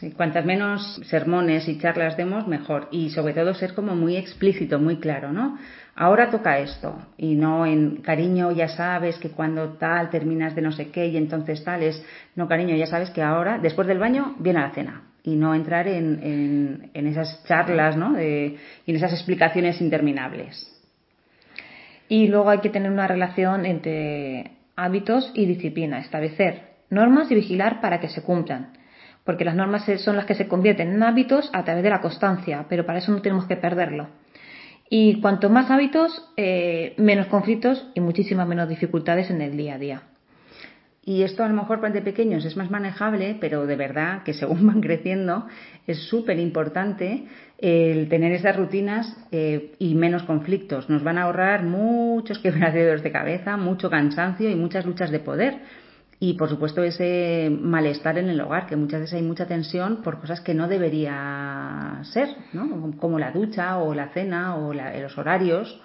Sí, 0.00 0.10
cuantas 0.10 0.44
menos 0.44 1.00
sermones 1.04 1.68
y 1.68 1.78
charlas 1.78 2.16
demos, 2.16 2.48
mejor. 2.48 2.88
Y 2.90 3.10
sobre 3.10 3.32
todo 3.32 3.54
ser 3.54 3.74
como 3.74 3.94
muy 3.94 4.16
explícito, 4.16 4.78
muy 4.78 4.96
claro, 4.96 5.32
¿no? 5.32 5.58
ahora 5.96 6.30
toca 6.30 6.58
esto 6.58 6.96
y 7.16 7.34
no 7.34 7.66
en 7.66 7.96
cariño 8.02 8.50
ya 8.50 8.68
sabes 8.68 9.18
que 9.18 9.30
cuando 9.30 9.74
tal 9.74 10.10
terminas 10.10 10.54
de 10.54 10.62
no 10.62 10.72
sé 10.72 10.90
qué 10.90 11.06
y 11.06 11.16
entonces 11.16 11.62
tal 11.62 11.82
es 11.82 12.04
no 12.34 12.48
cariño 12.48 12.74
ya 12.74 12.86
sabes 12.86 13.10
que 13.10 13.22
ahora 13.22 13.58
después 13.58 13.86
del 13.86 13.98
baño 13.98 14.34
viene 14.38 14.60
la 14.60 14.70
cena 14.70 15.02
y 15.22 15.36
no 15.36 15.54
entrar 15.54 15.88
en, 15.88 16.90
en, 16.92 17.06
esas 17.06 17.44
charlas 17.46 17.96
¿no? 17.96 18.20
y 18.20 18.58
en 18.86 18.96
esas 18.96 19.12
explicaciones 19.12 19.80
interminables. 19.80 20.70
Y 22.10 22.28
luego 22.28 22.50
hay 22.50 22.58
que 22.58 22.68
tener 22.68 22.92
una 22.92 23.08
relación 23.08 23.64
entre 23.64 24.50
hábitos 24.76 25.30
y 25.32 25.46
disciplina, 25.46 26.00
establecer 26.00 26.74
normas 26.90 27.30
y 27.30 27.36
vigilar 27.36 27.80
para 27.80 28.00
que 28.00 28.08
se 28.08 28.22
cumplan. 28.22 28.74
Porque 29.24 29.44
las 29.44 29.54
normas 29.54 29.84
son 29.98 30.16
las 30.16 30.26
que 30.26 30.34
se 30.34 30.48
convierten 30.48 30.92
en 30.92 31.02
hábitos 31.02 31.50
a 31.52 31.64
través 31.64 31.82
de 31.82 31.90
la 31.90 32.00
constancia, 32.00 32.66
pero 32.68 32.84
para 32.86 32.98
eso 32.98 33.12
no 33.12 33.22
tenemos 33.22 33.46
que 33.46 33.56
perderlo. 33.56 34.08
Y 34.90 35.20
cuanto 35.20 35.48
más 35.48 35.70
hábitos, 35.70 36.30
eh, 36.36 36.94
menos 36.98 37.26
conflictos 37.26 37.86
y 37.94 38.00
muchísimas 38.00 38.46
menos 38.46 38.68
dificultades 38.68 39.30
en 39.30 39.40
el 39.40 39.56
día 39.56 39.74
a 39.74 39.78
día. 39.78 40.02
Y 41.06 41.22
esto 41.22 41.44
a 41.44 41.48
lo 41.48 41.54
mejor 41.54 41.80
para 41.80 41.92
de 41.92 42.00
pequeños 42.00 42.46
es 42.46 42.56
más 42.56 42.70
manejable, 42.70 43.36
pero 43.38 43.66
de 43.66 43.76
verdad 43.76 44.22
que 44.22 44.32
según 44.32 44.66
van 44.66 44.80
creciendo 44.80 45.46
es 45.86 45.98
súper 46.08 46.38
importante 46.38 47.24
el 47.58 48.08
tener 48.08 48.32
esas 48.32 48.56
rutinas 48.56 49.16
eh, 49.30 49.72
y 49.78 49.94
menos 49.94 50.22
conflictos. 50.24 50.88
Nos 50.88 51.02
van 51.02 51.18
a 51.18 51.22
ahorrar 51.22 51.62
muchos 51.62 52.38
quebraderos 52.42 53.02
de 53.02 53.12
cabeza, 53.12 53.56
mucho 53.56 53.90
cansancio 53.90 54.50
y 54.50 54.54
muchas 54.54 54.86
luchas 54.86 55.10
de 55.10 55.18
poder. 55.18 55.58
Y 56.20 56.34
por 56.34 56.48
supuesto 56.48 56.82
ese 56.82 57.50
malestar 57.50 58.18
en 58.18 58.28
el 58.28 58.40
hogar, 58.40 58.66
que 58.66 58.76
muchas 58.76 59.00
veces 59.00 59.14
hay 59.14 59.22
mucha 59.22 59.46
tensión 59.46 60.02
por 60.02 60.20
cosas 60.20 60.40
que 60.40 60.54
no 60.54 60.68
debería 60.68 62.00
ser, 62.02 62.28
¿no? 62.52 62.92
como 62.98 63.18
la 63.18 63.32
ducha 63.32 63.78
o 63.78 63.94
la 63.94 64.08
cena 64.08 64.56
o 64.56 64.72
los 64.72 65.18
horarios 65.18 65.80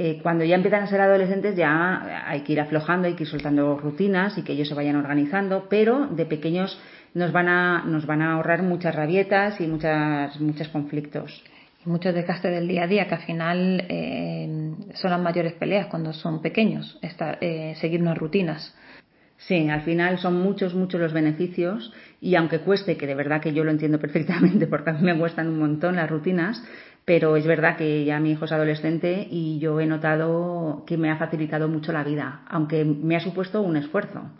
eh, 0.00 0.20
cuando 0.22 0.44
ya 0.44 0.54
empiezan 0.54 0.84
a 0.84 0.86
ser 0.86 1.00
adolescentes 1.00 1.56
ya 1.56 2.28
hay 2.28 2.42
que 2.42 2.52
ir 2.52 2.60
aflojando, 2.60 3.08
hay 3.08 3.14
que 3.14 3.24
ir 3.24 3.28
soltando 3.28 3.76
rutinas 3.76 4.38
y 4.38 4.42
que 4.42 4.52
ellos 4.52 4.68
se 4.68 4.74
vayan 4.74 4.94
organizando, 4.94 5.66
pero 5.68 6.06
de 6.06 6.24
pequeños 6.24 6.78
nos 7.14 7.32
van 7.32 7.48
a, 7.48 7.82
nos 7.84 8.06
van 8.06 8.22
a 8.22 8.34
ahorrar 8.34 8.62
muchas 8.62 8.94
rabietas 8.94 9.60
y 9.60 9.66
muchas, 9.66 10.40
muchos 10.40 10.68
conflictos. 10.68 11.42
Y 11.84 11.88
mucho 11.88 12.12
desgaste 12.12 12.48
del 12.48 12.68
día 12.68 12.84
a 12.84 12.86
día, 12.86 13.08
que 13.08 13.14
al 13.16 13.22
final 13.22 13.86
eh, 13.88 14.74
son 14.94 15.10
las 15.10 15.20
mayores 15.20 15.54
peleas 15.54 15.86
cuando 15.86 16.12
son 16.12 16.42
pequeños, 16.42 16.96
eh, 17.02 17.74
seguir 17.80 18.00
unas 18.00 18.18
rutinas. 18.18 18.76
Sí, 19.38 19.68
al 19.68 19.82
final 19.82 20.18
son 20.18 20.40
muchos, 20.42 20.74
muchos 20.74 21.00
los 21.00 21.12
beneficios 21.12 21.92
y 22.20 22.34
aunque 22.34 22.58
cueste, 22.60 22.96
que 22.96 23.06
de 23.06 23.14
verdad 23.14 23.40
que 23.40 23.54
yo 23.54 23.64
lo 23.64 23.70
entiendo 23.70 23.98
perfectamente 24.00 24.66
porque 24.66 24.90
a 24.90 24.92
mí 24.94 25.02
me 25.02 25.18
cuestan 25.18 25.48
un 25.48 25.58
montón 25.58 25.96
las 25.96 26.10
rutinas, 26.10 26.62
pero 27.04 27.36
es 27.36 27.46
verdad 27.46 27.76
que 27.76 28.04
ya 28.04 28.18
mi 28.20 28.32
hijo 28.32 28.44
es 28.44 28.52
adolescente 28.52 29.26
y 29.30 29.58
yo 29.60 29.80
he 29.80 29.86
notado 29.86 30.84
que 30.86 30.98
me 30.98 31.10
ha 31.10 31.16
facilitado 31.16 31.68
mucho 31.68 31.92
la 31.92 32.04
vida, 32.04 32.42
aunque 32.48 32.84
me 32.84 33.16
ha 33.16 33.20
supuesto 33.20 33.62
un 33.62 33.76
esfuerzo. 33.76 34.30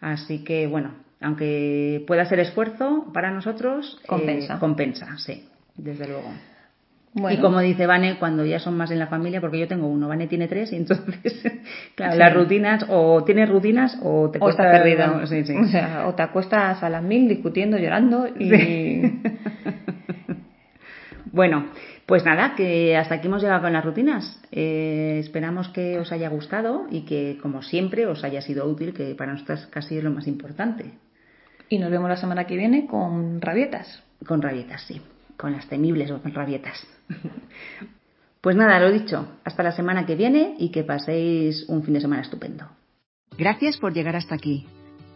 Así 0.00 0.44
que 0.44 0.66
bueno, 0.66 0.94
aunque 1.20 2.04
pueda 2.06 2.26
ser 2.26 2.38
esfuerzo 2.40 3.10
para 3.14 3.30
nosotros, 3.30 3.98
eh, 4.04 4.06
compensa. 4.06 4.58
compensa, 4.58 5.18
sí, 5.18 5.48
desde 5.76 6.06
luego. 6.08 6.30
Y 7.16 7.38
como 7.38 7.60
dice 7.60 7.86
Vane, 7.86 8.18
cuando 8.18 8.44
ya 8.44 8.58
son 8.58 8.76
más 8.76 8.90
en 8.90 8.98
la 8.98 9.06
familia, 9.06 9.40
porque 9.40 9.58
yo 9.58 9.66
tengo 9.66 9.86
uno, 9.86 10.06
Vane 10.06 10.26
tiene 10.26 10.48
tres, 10.48 10.70
y 10.72 10.76
entonces, 10.76 11.42
claro, 11.94 12.16
las 12.16 12.34
rutinas, 12.34 12.84
o 12.90 13.24
tienes 13.24 13.48
rutinas 13.48 13.98
o 14.02 14.30
te 14.30 14.38
cuesta. 14.38 14.70
perdido. 14.70 15.22
O, 15.22 15.26
sea, 15.66 16.06
o 16.08 16.14
te 16.14 16.22
acuestas 16.22 16.82
a 16.82 16.90
las 16.90 17.02
mil 17.02 17.26
discutiendo, 17.26 17.78
llorando 17.78 18.26
y. 18.28 18.50
bueno, 21.32 21.68
pues 22.04 22.22
nada, 22.22 22.54
que 22.54 22.98
hasta 22.98 23.14
aquí 23.14 23.28
hemos 23.28 23.40
llegado 23.40 23.62
con 23.62 23.72
las 23.72 23.84
rutinas. 23.84 24.38
Eh, 24.52 25.16
esperamos 25.18 25.70
que 25.70 25.98
os 25.98 26.12
haya 26.12 26.28
gustado 26.28 26.86
y 26.90 27.06
que, 27.06 27.38
como 27.40 27.62
siempre, 27.62 28.06
os 28.06 28.24
haya 28.24 28.42
sido 28.42 28.66
útil, 28.66 28.92
que 28.92 29.14
para 29.14 29.32
nosotras 29.32 29.66
casi 29.68 29.96
es 29.96 30.04
lo 30.04 30.10
más 30.10 30.26
importante. 30.26 30.92
Y 31.70 31.78
nos 31.78 31.90
vemos 31.90 32.10
la 32.10 32.16
semana 32.16 32.44
que 32.44 32.56
viene 32.56 32.86
con 32.86 33.40
rabietas. 33.40 34.02
Con 34.26 34.42
rabietas, 34.42 34.82
sí. 34.82 35.00
Con 35.36 35.52
las 35.52 35.68
temibles 35.68 36.10
rabietas. 36.24 36.86
pues 38.40 38.56
nada, 38.56 38.80
lo 38.80 38.90
dicho. 38.90 39.38
Hasta 39.44 39.62
la 39.62 39.72
semana 39.72 40.06
que 40.06 40.16
viene 40.16 40.54
y 40.58 40.70
que 40.70 40.84
paséis 40.84 41.64
un 41.68 41.82
fin 41.82 41.94
de 41.94 42.00
semana 42.00 42.22
estupendo. 42.22 42.68
Gracias 43.36 43.76
por 43.76 43.92
llegar 43.92 44.16
hasta 44.16 44.34
aquí. 44.34 44.66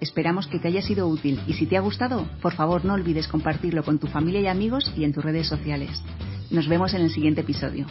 Esperamos 0.01 0.47
que 0.47 0.59
te 0.59 0.69
haya 0.69 0.83
sido 0.83 1.09
útil 1.09 1.41
y 1.47 1.55
si 1.55 1.67
te 1.67 1.77
ha 1.77 1.81
gustado, 1.81 2.27
por 2.41 2.55
favor 2.55 2.85
no 2.85 2.95
olvides 2.95 3.29
compartirlo 3.29 3.83
con 3.83 3.99
tu 3.99 4.07
familia 4.07 4.41
y 4.41 4.47
amigos 4.47 4.93
y 4.97 5.05
en 5.05 5.13
tus 5.13 5.25
redes 5.25 5.47
sociales. 5.47 6.03
Nos 6.51 6.69
vemos 6.69 6.95
en 6.95 7.03
el 7.03 7.11
siguiente 7.11 7.43
episodio. 7.43 7.87